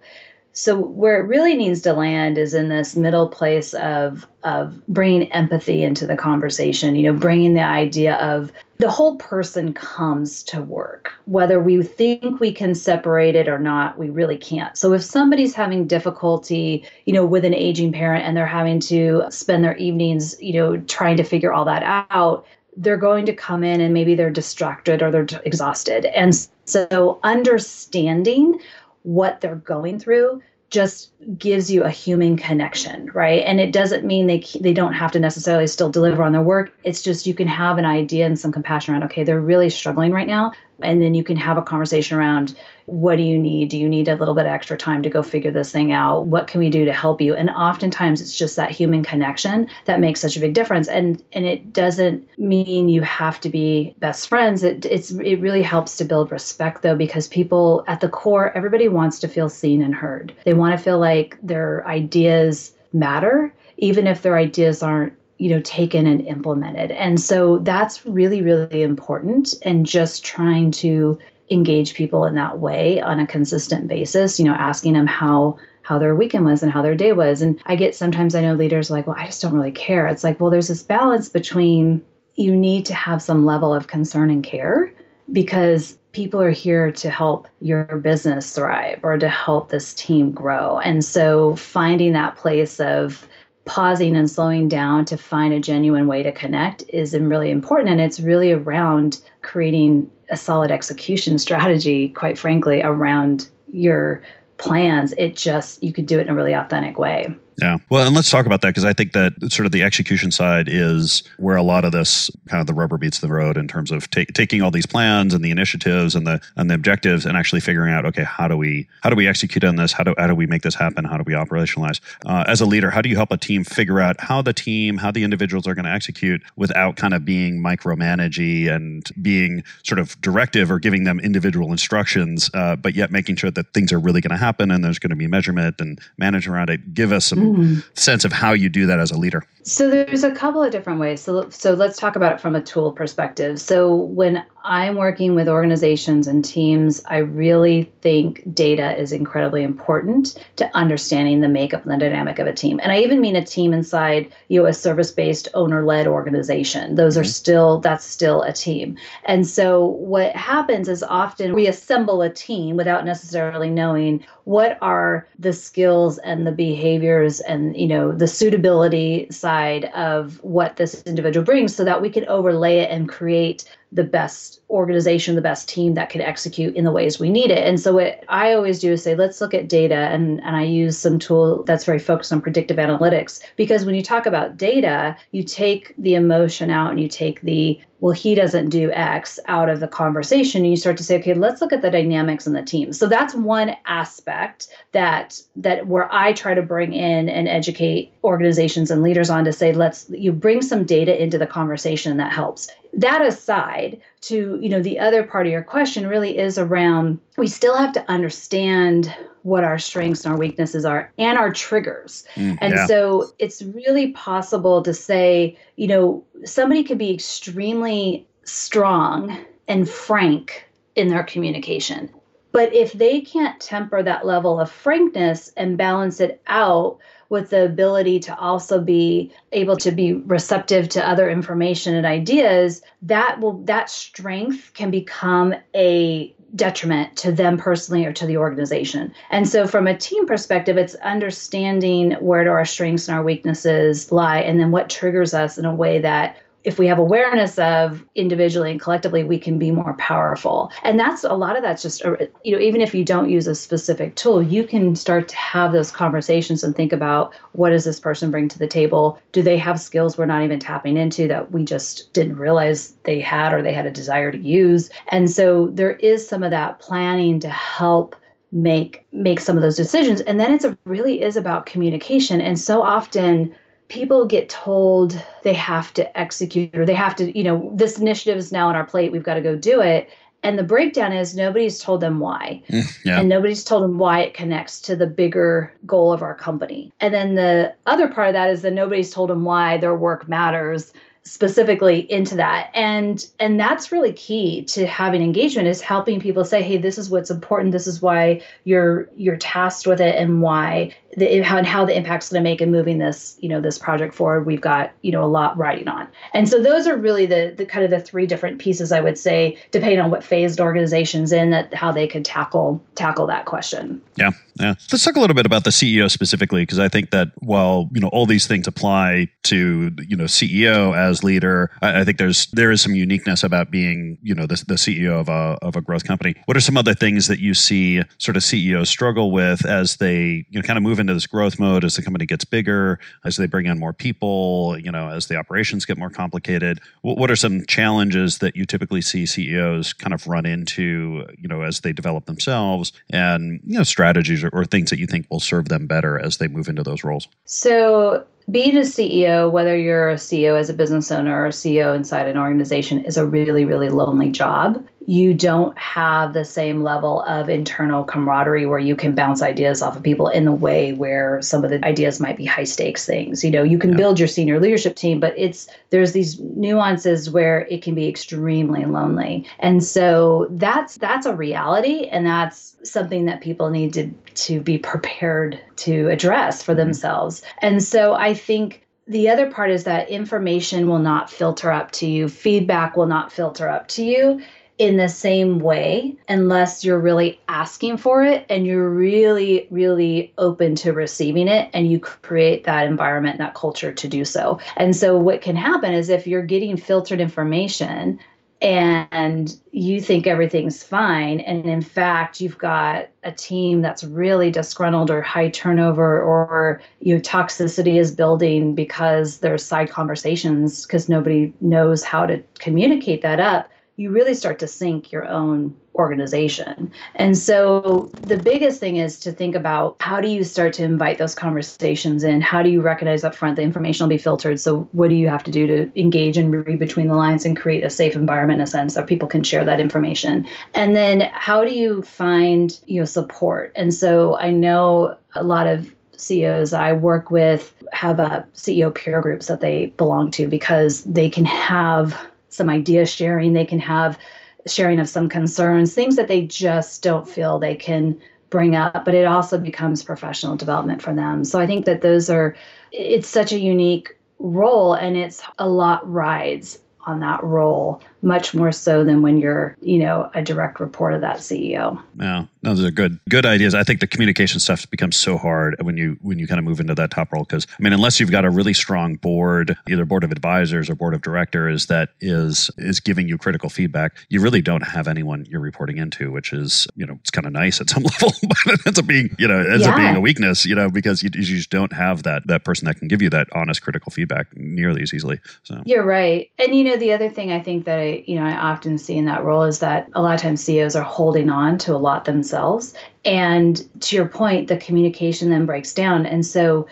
so 0.56 0.78
where 0.78 1.20
it 1.20 1.26
really 1.26 1.54
needs 1.54 1.82
to 1.82 1.92
land 1.92 2.38
is 2.38 2.54
in 2.54 2.68
this 2.68 2.94
middle 2.94 3.28
place 3.28 3.74
of 3.74 4.24
of 4.44 4.86
bringing 4.86 5.30
empathy 5.32 5.82
into 5.82 6.06
the 6.06 6.16
conversation. 6.16 6.94
You 6.94 7.12
know, 7.12 7.18
bringing 7.18 7.54
the 7.54 7.64
idea 7.64 8.14
of 8.16 8.52
the 8.78 8.88
whole 8.88 9.16
person 9.16 9.72
comes 9.72 10.44
to 10.44 10.62
work. 10.62 11.12
Whether 11.24 11.60
we 11.60 11.82
think 11.82 12.38
we 12.38 12.52
can 12.52 12.76
separate 12.76 13.34
it 13.34 13.48
or 13.48 13.58
not, 13.58 13.98
we 13.98 14.10
really 14.10 14.36
can't. 14.38 14.78
So 14.78 14.92
if 14.92 15.02
somebody's 15.02 15.54
having 15.54 15.88
difficulty, 15.88 16.86
you 17.04 17.12
know, 17.12 17.26
with 17.26 17.44
an 17.44 17.54
aging 17.54 17.92
parent 17.92 18.24
and 18.24 18.36
they're 18.36 18.46
having 18.46 18.78
to 18.80 19.24
spend 19.30 19.64
their 19.64 19.76
evenings, 19.76 20.40
you 20.40 20.52
know, 20.52 20.76
trying 20.82 21.16
to 21.16 21.24
figure 21.24 21.52
all 21.52 21.64
that 21.64 22.06
out, 22.10 22.46
they're 22.76 22.96
going 22.96 23.26
to 23.26 23.32
come 23.32 23.64
in 23.64 23.80
and 23.80 23.92
maybe 23.92 24.14
they're 24.14 24.30
distracted 24.30 25.02
or 25.02 25.10
they're 25.10 25.26
exhausted. 25.44 26.04
And 26.06 26.32
so 26.64 27.18
understanding 27.24 28.60
what 29.04 29.40
they're 29.40 29.54
going 29.54 30.00
through 30.00 30.42
just 30.70 31.12
gives 31.38 31.70
you 31.70 31.84
a 31.84 31.90
human 31.90 32.36
connection, 32.36 33.08
right? 33.14 33.44
And 33.46 33.60
it 33.60 33.72
doesn't 33.72 34.04
mean 34.04 34.26
they 34.26 34.44
they 34.60 34.72
don't 34.72 34.94
have 34.94 35.12
to 35.12 35.20
necessarily 35.20 35.68
still 35.68 35.88
deliver 35.88 36.24
on 36.24 36.32
their 36.32 36.42
work. 36.42 36.72
It's 36.82 37.00
just 37.00 37.28
you 37.28 37.34
can 37.34 37.46
have 37.46 37.78
an 37.78 37.84
idea 37.84 38.26
and 38.26 38.36
some 38.38 38.50
compassion 38.50 38.92
around. 38.92 39.04
Okay, 39.04 39.22
they're 39.22 39.40
really 39.40 39.70
struggling 39.70 40.10
right 40.10 40.26
now, 40.26 40.52
and 40.80 41.02
then 41.02 41.14
you 41.14 41.24
can 41.24 41.37
have 41.37 41.56
a 41.56 41.62
conversation 41.62 42.18
around 42.18 42.54
what 42.87 43.16
do 43.16 43.22
you 43.22 43.38
need? 43.38 43.70
Do 43.70 43.78
you 43.78 43.88
need 43.88 44.08
a 44.08 44.16
little 44.16 44.34
bit 44.34 44.46
extra 44.46 44.76
time 44.76 45.02
to 45.02 45.08
go 45.08 45.22
figure 45.22 45.50
this 45.50 45.72
thing 45.72 45.92
out? 45.92 46.26
What 46.26 46.46
can 46.46 46.60
we 46.60 46.68
do 46.68 46.84
to 46.84 46.92
help 46.92 47.20
you? 47.20 47.34
And 47.34 47.48
oftentimes 47.50 48.20
it's 48.20 48.37
just 48.37 48.56
that 48.56 48.70
human 48.70 49.02
connection 49.02 49.68
that 49.87 50.00
makes 50.00 50.20
such 50.20 50.37
a 50.37 50.40
big 50.40 50.54
difference. 50.54 50.88
And 50.88 51.22
and 51.32 51.46
it 51.46 51.72
doesn't 51.72 52.28
mean 52.38 52.88
you 52.88 53.00
have 53.02 53.40
to 53.40 53.48
be 53.48 53.94
best 53.98 54.28
friends. 54.28 54.62
It 54.62 54.84
it's 54.84 55.12
it 55.12 55.37
really 55.37 55.62
helps 55.62 55.96
to 55.96 56.04
build 56.04 56.30
respect 56.30 56.82
though, 56.82 56.96
because 56.96 57.28
people 57.28 57.84
at 57.88 58.00
the 58.00 58.08
core, 58.08 58.56
everybody 58.56 58.88
wants 58.88 59.18
to 59.20 59.28
feel 59.28 59.48
seen 59.48 59.82
and 59.82 59.94
heard. 59.94 60.34
They 60.44 60.54
want 60.54 60.76
to 60.76 60.84
feel 60.84 60.98
like 60.98 61.38
their 61.42 61.87
ideas 61.87 62.74
matter, 62.92 63.52
even 63.78 64.06
if 64.06 64.22
their 64.22 64.37
ideas 64.37 64.82
aren't 64.82 65.14
you 65.44 65.50
know 65.50 65.61
taken 65.61 66.07
and 66.07 66.26
implemented. 66.26 66.90
And 66.92 67.20
so 67.20 67.59
that's 67.59 68.07
really 68.07 68.40
really 68.40 68.83
important 68.83 69.52
and 69.61 69.85
just 69.85 70.24
trying 70.24 70.70
to 70.83 71.18
engage 71.50 71.92
people 71.92 72.24
in 72.24 72.35
that 72.37 72.61
way 72.61 73.02
on 73.02 73.20
a 73.20 73.26
consistent 73.26 73.87
basis 73.87 74.38
you 74.38 74.46
know 74.46 74.54
asking 74.54 74.94
them 74.94 75.07
how 75.07 75.59
how 75.83 75.98
their 75.98 76.16
weekend 76.16 76.46
was 76.46 76.62
and 76.62 76.72
how 76.72 76.80
their 76.80 76.94
day 76.94 77.12
was. 77.12 77.42
And 77.42 77.61
i 77.66 77.76
get 77.76 77.94
sometimes 77.94 78.35
i 78.35 78.40
know 78.40 78.54
leaders 78.54 78.90
like 78.90 79.07
well 79.07 79.16
i 79.18 79.26
just 79.26 79.42
don't 79.42 79.52
really 79.52 79.70
care. 79.70 80.07
It's 80.07 80.24
like 80.24 80.40
well 80.40 80.50
there's 80.50 80.68
this 80.68 80.83
balance 80.83 81.28
between 81.28 82.02
you 82.37 82.57
need 82.57 82.87
to 82.87 82.94
have 82.94 83.20
some 83.20 83.44
level 83.44 83.74
of 83.74 83.87
concern 83.87 84.30
and 84.30 84.42
care 84.42 84.94
because 85.30 85.98
people 86.12 86.40
are 86.40 86.50
here 86.50 86.90
to 86.92 87.11
help 87.11 87.48
your 87.61 87.85
business 87.98 88.54
thrive 88.54 89.00
or 89.02 89.18
to 89.18 89.28
help 89.28 89.68
this 89.68 89.92
team 89.92 90.30
grow. 90.30 90.78
And 90.78 91.04
so 91.04 91.57
finding 91.57 92.12
that 92.12 92.37
place 92.37 92.80
of 92.80 93.28
pausing 93.64 94.16
and 94.16 94.31
slowing 94.31 94.68
down 94.68 95.05
to 95.07 95.16
find 95.16 95.55
a 95.55 95.61
genuine 95.61 96.07
way 96.07 96.22
to 96.22 96.33
connect 96.33 96.85
is 96.88 97.16
really 97.16 97.50
important. 97.50 97.90
And 97.90 98.00
it's 98.00 98.20
really 98.20 98.53
around 98.53 99.20
creating 99.42 100.11
a 100.31 100.37
solid 100.37 100.70
execution 100.70 101.38
strategy, 101.38 102.09
quite 102.11 102.38
frankly, 102.38 102.83
around 102.83 103.48
your 103.72 104.22
plans. 104.59 105.14
It 105.16 105.37
just, 105.37 105.83
you 105.83 105.92
could 105.92 106.07
do 106.07 106.18
it 106.18 106.22
in 106.22 106.31
a 106.31 106.35
really 106.35 106.53
authentic 106.53 106.98
way. 106.98 107.35
Yeah. 107.60 107.78
Well, 107.88 108.06
and 108.06 108.14
let's 108.14 108.30
talk 108.30 108.46
about 108.46 108.60
that 108.62 108.68
because 108.68 108.84
I 108.84 108.92
think 108.92 109.12
that 109.12 109.32
sort 109.52 109.66
of 109.66 109.72
the 109.72 109.82
execution 109.82 110.30
side 110.30 110.68
is 110.68 111.22
where 111.38 111.56
a 111.56 111.62
lot 111.62 111.84
of 111.84 111.92
this 111.92 112.30
kind 112.48 112.60
of 112.60 112.66
the 112.66 112.74
rubber 112.74 112.98
meets 112.98 113.20
the 113.20 113.28
road 113.28 113.56
in 113.56 113.68
terms 113.68 113.90
of 113.90 114.10
ta- 114.10 114.24
taking 114.32 114.62
all 114.62 114.70
these 114.70 114.86
plans 114.86 115.34
and 115.34 115.44
the 115.44 115.50
initiatives 115.50 116.14
and 116.14 116.26
the 116.26 116.40
and 116.56 116.70
the 116.70 116.74
objectives 116.74 117.26
and 117.26 117.36
actually 117.36 117.60
figuring 117.60 117.92
out 117.92 118.04
okay 118.06 118.24
how 118.24 118.48
do 118.48 118.56
we 118.56 118.88
how 119.02 119.10
do 119.10 119.16
we 119.16 119.28
execute 119.28 119.64
on 119.64 119.76
this? 119.76 119.92
How 119.92 120.04
do 120.04 120.14
how 120.18 120.26
do 120.26 120.34
we 120.34 120.46
make 120.46 120.62
this 120.62 120.74
happen? 120.74 121.04
How 121.04 121.16
do 121.16 121.24
we 121.26 121.32
operationalize? 121.32 122.00
Uh, 122.26 122.44
as 122.46 122.60
a 122.60 122.66
leader 122.66 122.90
how 122.90 123.02
do 123.02 123.08
you 123.08 123.16
help 123.16 123.30
a 123.30 123.36
team 123.36 123.64
figure 123.64 124.00
out 124.00 124.20
how 124.20 124.42
the 124.42 124.52
team 124.52 124.96
how 124.96 125.10
the 125.10 125.22
individuals 125.22 125.66
are 125.66 125.74
going 125.74 125.84
to 125.84 125.92
execute 125.92 126.42
without 126.56 126.96
kind 126.96 127.14
of 127.14 127.24
being 127.24 127.62
micromanagey 127.62 128.70
and 128.70 129.10
being 129.22 129.62
sort 129.82 129.98
of 129.98 130.20
directive 130.20 130.70
or 130.70 130.78
giving 130.78 131.04
them 131.04 131.20
individual 131.20 131.70
instructions 131.70 132.50
uh, 132.54 132.76
but 132.76 132.94
yet 132.94 133.10
making 133.10 133.36
sure 133.36 133.50
that 133.50 133.72
things 133.74 133.92
are 133.92 133.98
really 133.98 134.20
going 134.20 134.30
to 134.30 134.36
happen 134.36 134.70
and 134.70 134.84
there's 134.84 134.98
going 134.98 135.10
to 135.10 135.16
be 135.16 135.26
measurement 135.26 135.80
and 135.80 136.00
management 136.18 136.54
around 136.54 136.70
it? 136.70 136.94
Give 136.94 137.12
us 137.12 137.26
some 137.26 137.43
mm-hmm. 137.52 137.80
sense 137.94 138.24
of 138.24 138.33
how 138.33 138.52
you 138.52 138.68
do 138.68 138.87
that 138.87 138.98
as 138.98 139.11
a 139.11 139.18
leader? 139.18 139.42
So 139.66 139.90
there's 139.90 140.24
a 140.24 140.30
couple 140.30 140.62
of 140.62 140.70
different 140.70 141.00
ways. 141.00 141.22
So 141.22 141.48
so 141.48 141.72
let's 141.72 141.98
talk 141.98 142.16
about 142.16 142.35
it 142.35 142.40
from 142.40 142.54
a 142.54 142.61
tool 142.61 142.92
perspective. 142.92 143.59
So 143.59 143.94
when 143.94 144.44
I'm 144.62 144.96
working 144.96 145.35
with 145.35 145.48
organizations 145.48 146.26
and 146.26 146.44
teams, 146.44 147.02
I 147.07 147.18
really 147.18 147.90
think 148.02 148.42
data 148.54 148.98
is 148.98 149.11
incredibly 149.11 149.62
important 149.62 150.38
to 150.57 150.70
understanding 150.76 151.40
the 151.40 151.48
makeup 151.48 151.83
and 151.83 151.92
the 151.92 151.96
dynamic 151.96 152.38
of 152.38 152.46
a 152.46 152.52
team. 152.52 152.78
And 152.83 152.92
I 152.92 152.98
even 152.98 153.22
mean 153.22 153.37
a 153.37 153.44
team 153.44 153.72
inside 153.72 154.30
you 154.48 154.61
know 154.61 154.66
a 154.66 154.74
service-based 154.74 155.48
owner-led 155.54 156.07
organization. 156.07 156.96
Those 156.96 157.14
mm-hmm. 157.14 157.22
are 157.22 157.24
still 157.24 157.78
that's 157.80 158.04
still 158.04 158.42
a 158.42 158.52
team. 158.52 158.98
And 159.24 159.46
so 159.46 159.87
what 159.87 160.37
happens 160.37 160.90
is 160.90 161.02
often 161.02 161.54
we 161.54 161.66
assemble 161.68 162.20
a 162.20 162.28
team 162.28 162.76
without 162.76 163.07
necessarily 163.07 163.70
knowing 163.70 164.24
what 164.44 164.78
are 164.83 165.26
the 165.38 165.52
skills 165.52 166.18
and 166.18 166.46
the 166.46 166.52
behaviors 166.52 167.40
and 167.40 167.76
you 167.76 167.87
know 167.87 168.12
the 168.12 168.26
suitability 168.26 169.26
side 169.30 169.87
of 169.94 170.42
what 170.42 170.76
this 170.76 171.02
individual 171.04 171.44
brings 171.44 171.74
so 171.74 171.85
that 171.85 172.02
we 172.02 172.11
can 172.11 172.26
overlay 172.28 172.78
it 172.78 172.90
and 172.90 173.09
create 173.09 173.64
the 173.94 174.04
best 174.04 174.61
organization, 174.70 175.37
the 175.37 175.40
best 175.40 175.68
team 175.68 175.94
that 175.94 176.11
could 176.11 176.20
execute 176.20 176.74
in 176.74 176.85
the 176.85 176.90
ways 176.90 177.20
we 177.20 177.30
need 177.30 177.50
it. 177.50 177.64
And 177.64 177.78
so 177.78 177.94
what 177.94 178.24
I 178.28 178.52
always 178.52 178.80
do 178.80 178.92
is 178.92 179.04
say, 179.04 179.14
let's 179.14 179.40
look 179.40 179.54
at 179.54 179.68
data 179.68 179.94
and, 179.94 180.42
and 180.42 180.57
I 180.57 180.64
use 180.64 180.98
some 180.98 181.18
tool 181.18 181.62
that's 181.62 181.85
very 181.85 182.00
focused 182.00 182.33
on 182.33 182.42
predictive 182.42 182.76
analytics. 182.76 183.40
Because 183.57 183.85
when 183.85 183.94
you 183.94 184.02
talk 184.02 184.26
about 184.26 184.57
data, 184.57 185.16
you 185.30 185.44
take 185.44 185.94
the 185.96 186.14
emotion 186.14 186.70
out 186.70 186.90
and 186.90 187.00
you 187.00 187.09
take 187.09 187.40
the 187.42 187.80
well, 188.04 188.12
he 188.12 188.35
doesn't 188.35 188.68
do 188.68 188.92
X 188.92 189.40
out 189.48 189.70
of 189.70 189.80
the 189.80 189.88
conversation. 189.88 190.61
And 190.61 190.70
you 190.70 190.76
start 190.76 190.98
to 190.98 191.02
say, 191.02 191.18
okay, 191.20 191.33
let's 191.33 191.62
look 191.62 191.72
at 191.72 191.80
the 191.80 191.90
dynamics 191.90 192.46
in 192.46 192.52
the 192.52 192.62
team. 192.62 192.92
So 192.92 193.07
that's 193.07 193.35
one 193.35 193.74
aspect 193.87 194.68
that 194.92 195.40
that 195.57 195.87
where 195.87 196.12
I 196.12 196.35
try 196.35 196.52
to 196.52 196.61
bring 196.61 196.92
in 196.92 197.30
and 197.30 197.48
educate 197.48 198.12
organizations 198.22 198.90
and 198.90 199.02
leaders 199.02 199.30
on 199.30 199.46
to 199.46 199.54
say, 199.54 199.72
let's 199.72 200.04
you 200.11 200.33
bring 200.33 200.61
some 200.61 200.85
data 200.85 201.18
into 201.18 201.38
the 201.38 201.46
conversation 201.46 202.18
that 202.18 202.30
helps. 202.30 202.68
That 202.96 203.22
aside, 203.22 204.00
to 204.22 204.59
you 204.61 204.68
know, 204.68 204.80
the 204.80 204.98
other 204.98 205.22
part 205.24 205.46
of 205.46 205.52
your 205.52 205.62
question 205.62 206.07
really 206.07 206.38
is 206.38 206.59
around 206.59 207.18
we 207.37 207.48
still 207.48 207.76
have 207.76 207.92
to 207.92 208.11
understand 208.11 209.14
what 209.42 209.62
our 209.62 209.78
strengths 209.78 210.24
and 210.24 210.33
our 210.33 210.38
weaknesses 210.38 210.85
are 210.85 211.12
and 211.18 211.37
our 211.37 211.52
triggers. 211.52 212.24
Mm, 212.35 212.59
and 212.61 212.74
yeah. 212.74 212.87
so 212.87 213.33
it's 213.38 213.62
really 213.62 214.12
possible 214.12 214.83
to 214.83 214.94
say, 214.94 215.59
you 215.76 215.87
know, 215.87 216.24
somebody 216.44 216.83
could 216.83 216.98
be 216.98 217.12
extremely 217.12 218.26
strong 218.44 219.44
and 219.68 219.88
frank 219.88 220.66
in 220.96 221.09
their 221.09 221.24
communication. 221.24 222.11
But 222.52 222.72
if 222.72 222.92
they 222.92 223.20
can't 223.20 223.61
temper 223.61 224.02
that 224.02 224.24
level 224.24 224.61
of 224.61 224.70
frankness 224.70 225.52
and 225.57 225.76
balance 225.76 226.20
it 226.20 226.40
out 226.46 226.98
with 227.28 227.50
the 227.50 227.64
ability 227.64 228.20
to 228.20 228.37
also 228.38 228.80
be 228.80 229.32
able 229.52 229.76
to 229.76 229.90
be 229.90 230.14
receptive 230.14 230.88
to 230.90 231.08
other 231.08 231.28
information 231.28 231.94
and 231.94 232.06
ideas, 232.06 232.82
that 233.02 233.40
will 233.40 233.58
that 233.64 233.90
strength 233.90 234.72
can 234.74 234.90
become 234.90 235.54
a 235.74 236.34
detriment 236.54 237.16
to 237.16 237.32
them 237.32 237.56
personally 237.56 238.06
or 238.06 238.12
to 238.12 238.26
the 238.26 238.37
organization. 238.37 239.12
And 239.30 239.48
so, 239.48 239.66
from 239.66 239.87
a 239.87 239.96
team 239.96 240.26
perspective, 240.26 240.76
it's 240.76 240.94
understanding 240.96 242.12
where 242.20 242.44
do 242.44 242.50
our 242.50 242.64
strengths 242.64 243.08
and 243.08 243.16
our 243.16 243.24
weaknesses 243.24 244.12
lie, 244.12 244.38
and 244.38 244.60
then 244.60 244.70
what 244.70 244.90
triggers 244.90 245.34
us 245.34 245.58
in 245.58 245.64
a 245.64 245.74
way 245.74 245.98
that 246.00 246.37
if 246.64 246.79
we 246.79 246.87
have 246.87 246.98
awareness 246.98 247.59
of 247.59 248.05
individually 248.14 248.70
and 248.70 248.81
collectively 248.81 249.22
we 249.22 249.38
can 249.38 249.59
be 249.59 249.70
more 249.70 249.94
powerful. 249.94 250.72
And 250.83 250.98
that's 250.98 251.22
a 251.22 251.35
lot 251.35 251.57
of 251.57 251.62
that's 251.62 251.83
just 251.83 252.03
you 252.42 252.53
know 252.53 252.59
even 252.59 252.81
if 252.81 252.94
you 252.94 253.05
don't 253.05 253.31
use 253.31 253.46
a 253.46 253.55
specific 253.55 254.16
tool 254.16 254.42
you 254.42 254.64
can 254.64 254.96
start 254.96 255.29
to 255.29 255.37
have 255.37 255.72
those 255.72 255.90
conversations 255.90 256.64
and 256.64 256.74
think 256.74 256.92
about 256.92 257.35
what 257.53 257.70
does 257.70 257.85
this 257.85 258.00
person 258.00 258.31
bring 258.31 258.48
to 258.48 258.59
the 258.59 258.66
table? 258.66 259.18
Do 259.33 259.42
they 259.42 259.59
have 259.59 259.81
skills 259.81 260.16
we're 260.16 260.27
not 260.27 260.42
even 260.42 260.59
tapping 260.59 260.96
into 260.96 261.29
that 261.29 261.53
we 261.53 261.64
just 261.64 262.12
didn't 262.12 262.37
realize 262.37 262.94
they 263.05 263.20
had 263.20 263.53
or 263.53 263.62
they 263.62 263.72
had 263.72 263.87
a 263.87 263.90
desire 263.90 264.33
to 264.33 264.38
use? 264.38 264.90
And 265.09 265.31
so 265.31 265.68
there 265.68 265.92
is 265.92 266.27
some 266.27 266.42
of 266.42 266.50
that 266.50 266.81
planning 266.81 267.40
to 267.40 267.48
help 267.48 268.16
make 268.53 269.05
make 269.12 269.40
some 269.40 269.57
of 269.57 269.62
those 269.62 269.77
decisions. 269.77 270.20
And 270.22 270.38
then 270.38 270.53
it's 270.53 270.64
a, 270.64 270.79
really 270.85 271.20
is 271.20 271.37
about 271.37 271.66
communication. 271.66 272.40
And 272.40 272.59
so 272.59 272.83
often 272.83 273.55
people 273.88 274.25
get 274.25 274.49
told 274.49 275.20
they 275.42 275.53
have 275.53 275.92
to 275.94 276.18
execute 276.18 276.75
or 276.75 276.87
they 276.87 276.94
have 276.94 277.14
to, 277.16 277.37
you 277.37 277.44
know, 277.44 277.70
this 277.75 277.99
initiative 277.99 278.38
is 278.38 278.53
now 278.53 278.68
on 278.68 278.77
our 278.77 278.85
plate, 278.87 279.12
we've 279.12 279.23
got 279.23 279.35
to 279.35 279.40
go 279.40 279.57
do 279.57 279.81
it. 279.81 280.09
And 280.42 280.59
the 280.59 280.62
breakdown 280.62 281.12
is 281.12 281.35
nobody's 281.35 281.79
told 281.79 282.03
them 282.03 282.20
why. 282.20 282.62
Mm, 282.68 283.05
yeah. 283.05 283.20
And 283.20 283.31
nobody's 283.31 283.64
told 283.64 283.83
them 283.83 283.97
why 283.97 284.20
it 284.20 284.35
connects 284.35 284.79
to 284.83 284.94
the 284.94 285.07
bigger 285.07 285.73
goal 285.87 286.12
of 286.12 286.23
our 286.23 286.35
company. 286.35 286.92
And 287.01 287.14
then 287.14 287.35
the 287.35 287.75
other 287.87 288.09
part 288.09 288.29
of 288.29 288.35
that 288.35 288.51
is 288.51 288.61
that 288.62 288.75
nobody's 288.75 289.11
told 289.11 289.31
them 289.31 289.44
why 289.44 289.79
their 289.79 289.94
work 289.94 290.29
matters 290.29 290.92
specifically 291.26 292.00
into 292.12 292.34
that. 292.37 292.70
And 292.74 293.26
and 293.40 293.58
that's 293.58 293.90
really 293.90 294.12
key 294.12 294.64
to 294.66 294.87
having 294.87 295.22
engagement 295.22 295.68
is 295.68 295.80
helping 295.80 296.20
people 296.20 296.44
say 296.44 296.62
hey 296.62 296.76
this 296.76 296.98
is 296.98 297.08
what's 297.08 297.30
important. 297.30 297.72
This 297.72 297.87
is 297.87 298.02
why 298.02 298.42
you're 298.64 299.08
you're 299.16 299.37
tasked 299.37 299.87
with 299.87 300.00
it 300.00 300.16
and 300.16 300.42
why 300.42 300.94
the 301.16 301.40
how 301.40 301.56
and 301.56 301.66
how 301.66 301.84
the 301.84 301.96
impact's 301.96 302.30
going 302.30 302.42
to 302.42 302.48
make 302.48 302.60
in 302.60 302.70
moving 302.70 302.98
this 302.98 303.37
you 303.40 303.48
know 303.48 303.60
this 303.60 303.78
project 303.78 304.14
forward. 304.14 304.44
We've 304.44 304.60
got 304.60 304.92
you 305.00 305.12
know 305.12 305.24
a 305.24 305.26
lot 305.26 305.56
riding 305.56 305.88
on. 305.88 306.08
And 306.34 306.48
so 306.48 306.62
those 306.62 306.87
are 306.87 306.96
really 306.96 307.24
the 307.24 307.54
the 307.56 307.64
kind 307.64 307.84
of 307.84 307.90
the 307.90 308.00
three 308.00 308.26
different 308.26 308.58
pieces 308.58 308.92
i 308.92 309.00
would 309.00 309.18
say 309.18 309.58
depending 309.70 310.00
on 310.00 310.10
what 310.10 310.22
phased 310.22 310.60
organization's 310.60 311.32
in 311.32 311.50
that 311.50 311.72
how 311.72 311.90
they 311.90 312.06
could 312.06 312.24
tackle 312.24 312.82
tackle 312.96 313.26
that 313.26 313.46
question. 313.46 314.02
Yeah. 314.16 314.30
Yeah. 314.60 314.74
Let's 314.92 315.04
talk 315.04 315.16
a 315.16 315.20
little 315.20 315.34
bit 315.34 315.46
about 315.46 315.64
the 315.64 315.70
ceo 315.70 316.10
specifically 316.10 316.62
because 316.62 316.78
i 316.78 316.88
think 316.88 317.10
that 317.10 317.28
while 317.38 317.88
you 317.92 318.00
know 318.00 318.08
all 318.08 318.26
these 318.26 318.46
things 318.46 318.66
apply 318.66 319.28
to 319.44 319.90
you 320.06 320.16
know 320.16 320.24
ceo 320.24 320.96
as 320.96 321.13
leader 321.22 321.70
I, 321.83 322.00
I 322.00 322.05
think 322.05 322.18
there's 322.18 322.46
there 322.48 322.70
is 322.70 322.81
some 322.81 322.94
uniqueness 322.94 323.42
about 323.42 323.70
being 323.70 324.18
you 324.22 324.35
know 324.35 324.46
the, 324.46 324.62
the 324.66 324.74
ceo 324.74 325.20
of 325.20 325.29
a 325.29 325.59
of 325.62 325.77
a 325.77 325.81
growth 325.81 326.05
company 326.05 326.35
what 326.46 326.57
are 326.57 326.61
some 326.61 326.77
other 326.77 326.94
things 326.94 327.29
that 327.29 327.38
you 327.38 327.55
see 327.55 328.03
sort 328.18 328.37
of 328.37 328.42
ceos 328.42 328.88
struggle 328.88 329.31
with 329.31 329.64
as 329.66 329.96
they 329.96 330.46
you 330.50 330.61
know 330.61 330.62
kind 330.62 330.77
of 330.77 330.83
move 330.83 330.98
into 330.98 331.14
this 331.14 331.27
growth 331.27 331.59
mode 331.59 331.85
as 331.85 331.96
the 331.96 332.03
company 332.03 332.27
gets 332.27 332.44
bigger, 332.44 332.98
as 333.24 333.37
they 333.37 333.46
bring 333.46 333.68
on 333.68 333.79
more 333.79 333.92
people, 333.92 334.77
you 334.79 334.90
know, 334.90 335.11
as 335.11 335.27
the 335.27 335.37
operations 335.37 335.85
get 335.85 335.98
more 335.98 336.11
complicated? 336.11 336.81
What, 337.03 337.18
what 337.18 337.31
are 337.31 337.37
some 337.37 337.64
challenges 337.66 338.38
that 338.38 338.57
you 338.57 338.64
typically 338.64 339.03
see 339.03 339.27
CEOs 339.27 339.92
kind 339.92 340.14
of 340.14 340.27
run 340.27 340.46
into, 340.46 341.27
you 341.38 341.48
know, 341.48 341.62
as 341.62 341.81
they 341.81 341.92
develop 341.92 342.27
themselves 342.27 342.92
and, 343.11 343.61
you 343.64 343.79
know, 343.79 343.85
strategies 343.85 344.44
or, 344.44 344.50
or 344.50 344.64
things 344.64 344.90
that 344.90 344.98
you 344.98 345.07
think 345.07 345.27
will 345.31 345.40
serve 345.40 345.68
them 345.68 345.87
better 345.87 346.18
as 346.18 346.38
they 346.38 346.48
move 346.48 346.68
into 346.68 346.83
those 346.83 347.05
roles? 347.05 347.29
So 347.44 348.24
being 348.50 348.76
a 348.76 348.80
CEO, 348.80 349.50
whether 349.50 349.76
you're 349.76 350.11
a 350.11 350.16
CEO 350.16 350.59
as 350.59 350.68
a 350.68 350.74
business 350.74 351.11
owner 351.11 351.35
or 351.35 351.46
a 351.46 351.50
CEO 351.50 351.96
inside 351.96 352.28
an 352.28 352.37
organization, 352.37 353.04
is 353.04 353.16
a 353.16 353.26
really, 353.26 353.64
really 353.64 353.88
lonely 353.88 354.30
job 354.30 354.85
you 355.06 355.34
don't 355.34 355.76
have 355.78 356.32
the 356.32 356.44
same 356.44 356.82
level 356.82 357.22
of 357.22 357.48
internal 357.48 358.04
camaraderie 358.04 358.66
where 358.66 358.78
you 358.78 358.96
can 358.96 359.14
bounce 359.14 359.42
ideas 359.42 359.82
off 359.82 359.96
of 359.96 360.02
people 360.02 360.28
in 360.28 360.44
the 360.44 360.52
way 360.52 360.92
where 360.92 361.42
some 361.42 361.64
of 361.64 361.70
the 361.70 361.84
ideas 361.84 362.20
might 362.20 362.36
be 362.36 362.44
high 362.44 362.64
stakes 362.64 363.04
things. 363.04 363.44
You 363.44 363.50
know, 363.50 363.62
you 363.62 363.78
can 363.78 363.90
yeah. 363.90 363.96
build 363.96 364.18
your 364.18 364.28
senior 364.28 364.60
leadership 364.60 364.96
team, 364.96 365.20
but 365.20 365.34
it's 365.36 365.68
there's 365.90 366.12
these 366.12 366.40
nuances 366.40 367.30
where 367.30 367.66
it 367.70 367.82
can 367.82 367.94
be 367.94 368.08
extremely 368.08 368.84
lonely. 368.84 369.46
And 369.58 369.84
so 369.84 370.48
that's 370.50 370.96
that's 370.96 371.26
a 371.26 371.34
reality 371.34 372.06
and 372.06 372.26
that's 372.26 372.76
something 372.82 373.26
that 373.26 373.40
people 373.40 373.70
need 373.70 373.92
to 373.94 374.10
to 374.46 374.60
be 374.60 374.78
prepared 374.78 375.60
to 375.76 376.08
address 376.08 376.62
for 376.62 376.72
mm-hmm. 376.72 376.80
themselves. 376.80 377.42
And 377.58 377.82
so 377.82 378.14
I 378.14 378.34
think 378.34 378.86
the 379.06 379.28
other 379.28 379.50
part 379.50 379.70
is 379.70 379.84
that 379.84 380.08
information 380.08 380.88
will 380.88 380.98
not 380.98 381.28
filter 381.30 381.70
up 381.70 381.90
to 381.92 382.06
you, 382.06 382.28
feedback 382.28 382.96
will 382.96 383.06
not 383.06 383.30
filter 383.30 383.68
up 383.68 383.88
to 383.88 384.04
you 384.04 384.40
in 384.78 384.96
the 384.96 385.08
same 385.08 385.60
way 385.60 386.16
unless 386.28 386.84
you're 386.84 386.98
really 386.98 387.40
asking 387.48 387.96
for 387.96 388.24
it 388.24 388.44
and 388.48 388.66
you're 388.66 388.90
really, 388.90 389.68
really 389.70 390.32
open 390.38 390.74
to 390.74 390.92
receiving 390.92 391.46
it 391.46 391.70
and 391.72 391.90
you 391.90 392.00
create 392.00 392.64
that 392.64 392.87
environment, 392.87 393.38
that 393.38 393.54
culture 393.54 393.92
to 393.92 394.08
do 394.08 394.24
so. 394.24 394.58
And 394.76 394.96
so, 394.96 395.16
what 395.16 395.42
can 395.42 395.56
happen 395.56 395.92
is 395.92 396.08
if 396.08 396.26
you're 396.26 396.42
getting 396.42 396.76
filtered 396.76 397.20
information, 397.20 398.18
and 398.60 399.60
you 399.72 400.00
think 400.00 400.26
everything's 400.26 400.82
fine 400.82 401.40
and 401.40 401.66
in 401.66 401.82
fact 401.82 402.40
you've 402.40 402.56
got 402.56 403.08
a 403.22 403.30
team 403.30 403.82
that's 403.82 404.04
really 404.04 404.50
disgruntled 404.50 405.10
or 405.10 405.20
high 405.20 405.50
turnover 405.50 406.22
or 406.22 406.80
you 407.00 407.14
know 407.14 407.20
toxicity 407.20 407.98
is 408.00 408.10
building 408.10 408.74
because 408.74 409.40
there's 409.40 409.62
side 409.62 409.90
conversations 409.90 410.87
because 410.87 411.10
nobody 411.10 411.52
knows 411.60 412.02
how 412.02 412.24
to 412.24 412.42
communicate 412.58 413.20
that 413.20 413.38
up 413.38 413.68
you 413.96 414.11
really 414.11 414.35
start 414.35 414.59
to 414.59 414.66
sink 414.66 415.12
your 415.12 415.26
own 415.26 415.74
organization. 415.94 416.90
And 417.14 417.38
so 417.38 418.11
the 418.26 418.37
biggest 418.37 418.80
thing 418.80 418.96
is 418.96 419.20
to 419.20 419.30
think 419.30 419.54
about 419.54 419.96
how 420.00 420.20
do 420.20 420.26
you 420.26 420.42
start 420.42 420.72
to 420.74 420.83
invite 420.85 421.18
those 421.18 421.35
conversations 421.35 422.24
in? 422.24 422.40
How 422.40 422.62
do 422.62 422.70
you 422.70 422.80
recognize 422.80 423.22
up 423.22 423.37
front 423.37 423.57
the 423.57 423.62
information 423.62 424.04
will 424.04 424.09
be 424.11 424.18
filtered? 424.18 424.59
So 424.59 424.88
what 424.92 425.11
do 425.11 425.14
you 425.14 425.28
have 425.28 425.44
to 425.44 425.52
do 425.52 425.66
to 425.68 426.00
engage 426.00 426.37
and 426.37 426.66
read 426.66 426.80
between 426.80 427.07
the 427.07 427.14
lines 427.14 427.44
and 427.44 427.57
create 427.57 427.85
a 427.85 427.90
safe 427.90 428.16
environment 428.16 428.59
in 428.59 428.64
a 428.64 428.66
sense 428.66 428.94
that 428.94 429.07
people 429.07 429.28
can 429.28 429.44
share 429.44 429.64
that 429.64 429.78
information? 429.78 430.46
And 430.74 430.96
then 430.96 431.30
how 431.33 431.64
do 431.64 431.72
you 431.72 432.02
find 432.02 432.78
you 432.87 433.00
know 433.00 433.07
support? 433.07 433.72
And 433.76 433.94
so 433.94 434.37
I 434.38 434.50
know 434.50 435.16
a 435.37 435.44
lot 435.44 435.68
of 435.68 435.94
CEOs 436.16 436.72
I 436.72 436.92
work 436.92 437.30
with 437.30 437.74
have 437.92 438.18
a 438.18 438.46
CEO 438.54 438.92
peer 438.92 439.20
groups 439.20 439.46
that 439.46 439.61
they 439.61 439.87
belong 439.96 440.30
to 440.33 440.48
because 440.48 441.04
they 441.04 441.30
can 441.30 441.44
have 441.44 442.18
some 442.54 442.70
idea 442.70 443.06
sharing, 443.06 443.52
they 443.52 443.66
can 443.66 443.80
have 443.80 444.18
sharing 444.66 445.00
of 445.00 445.08
some 445.08 445.28
concerns, 445.28 445.94
things 445.94 446.16
that 446.16 446.28
they 446.28 446.42
just 446.42 447.02
don't 447.02 447.28
feel 447.28 447.58
they 447.58 447.74
can 447.74 448.18
bring 448.50 448.76
up, 448.76 449.04
but 449.04 449.14
it 449.14 449.26
also 449.26 449.58
becomes 449.58 450.02
professional 450.02 450.56
development 450.56 451.02
for 451.02 451.12
them. 451.12 451.44
So 451.44 451.58
I 451.60 451.66
think 451.66 451.84
that 451.86 452.00
those 452.00 452.30
are, 452.30 452.54
it's 452.92 453.28
such 453.28 453.52
a 453.52 453.58
unique 453.58 454.16
role 454.38 454.94
and 454.94 455.16
it's 455.16 455.42
a 455.58 455.68
lot 455.68 456.10
rides 456.10 456.78
on 457.06 457.20
that 457.20 457.42
role 457.42 458.00
much 458.24 458.54
more 458.54 458.72
so 458.72 459.04
than 459.04 459.22
when 459.22 459.38
you're, 459.38 459.76
you 459.80 459.98
know, 459.98 460.30
a 460.34 460.42
direct 460.42 460.80
report 460.80 461.14
of 461.14 461.20
that 461.20 461.37
CEO. 461.37 462.00
Yeah, 462.18 462.46
those 462.62 462.82
are 462.82 462.90
good, 462.90 463.20
good 463.28 463.44
ideas. 463.44 463.74
I 463.74 463.84
think 463.84 464.00
the 464.00 464.06
communication 464.06 464.58
stuff 464.58 464.88
becomes 464.90 465.16
so 465.16 465.37
hard 465.37 465.76
when 465.82 465.96
you 465.96 466.16
when 466.22 466.38
you 466.38 466.46
kind 466.46 466.58
of 466.58 466.64
move 466.64 466.80
into 466.80 466.94
that 466.94 467.10
top 467.10 467.32
role 467.32 467.44
because 467.44 467.66
I 467.78 467.82
mean, 467.82 467.92
unless 467.92 468.18
you've 468.18 468.30
got 468.30 468.44
a 468.44 468.50
really 468.50 468.72
strong 468.72 469.16
board, 469.16 469.76
either 469.88 470.04
board 470.04 470.24
of 470.24 470.32
advisors 470.32 470.88
or 470.88 470.94
board 470.94 471.14
of 471.14 471.20
directors 471.20 471.87
that 471.87 472.10
is 472.20 472.70
is 472.78 472.98
giving 472.98 473.28
you 473.28 473.37
critical 473.37 473.68
feedback, 473.68 474.16
you 474.30 474.40
really 474.40 474.62
don't 474.62 474.82
have 474.82 475.06
anyone 475.06 475.44
you're 475.48 475.60
reporting 475.60 475.98
into, 475.98 476.32
which 476.32 476.52
is 476.52 476.88
you 476.96 477.04
know 477.04 477.14
it's 477.20 477.30
kind 477.30 477.46
of 477.46 477.52
nice 477.52 477.80
at 477.80 477.90
some 477.90 478.02
level, 478.22 478.32
but 478.42 478.58
it 478.66 478.80
ends 478.87 478.98
up 478.98 479.06
being 479.06 479.37
you 479.38 479.46
know 479.46 479.58
ends 479.58 479.82
yeah. 479.82 479.90
up 479.90 479.96
being 479.96 480.16
a 480.16 480.20
weakness, 480.20 480.64
you 480.64 480.74
know, 480.74 480.90
because 480.90 481.22
you, 481.22 481.30
you 481.34 481.42
just 481.42 481.70
don't 481.70 481.92
have 481.92 482.22
that 482.22 482.46
that 482.46 482.64
person 482.64 482.87
that 482.87 482.98
can 482.98 483.08
give 483.08 483.20
you 483.20 483.28
that 483.28 483.48
honest 483.54 483.82
critical 483.82 484.10
feedback 484.10 484.46
nearly 484.56 485.02
as 485.02 485.12
easily. 485.12 485.40
So 485.62 485.82
you're 485.84 486.04
right, 486.04 486.50
and 486.58 486.74
you 486.74 486.84
know 486.84 486.96
the 486.96 487.12
other 487.12 487.28
thing 487.28 487.52
I 487.52 487.60
think 487.60 487.84
that 487.84 487.98
I 487.98 488.13
you 488.27 488.37
know 488.37 488.44
I 488.44 488.57
often 488.57 488.98
see 488.98 489.16
in 489.16 489.24
that 489.27 489.44
role 489.44 489.64
is 489.64 489.79
that 489.81 490.09
a 490.14 490.22
lot 490.22 490.35
of 490.35 490.40
times 490.40 490.62
CEOs 490.62 490.96
are 490.96 491.03
holding 491.03 491.50
on 491.50 491.79
to 491.79 491.94
a 491.94 491.98
lot 491.98 492.24
themselves, 492.24 492.94
and 493.24 493.83
to 494.03 494.16
your 494.16 494.29
point, 494.29 494.68
the 494.68 494.77
communication 494.77 495.50
then 495.50 495.66
breaks 495.66 495.92
down, 495.92 496.27
and 496.27 496.44
so 496.44 496.87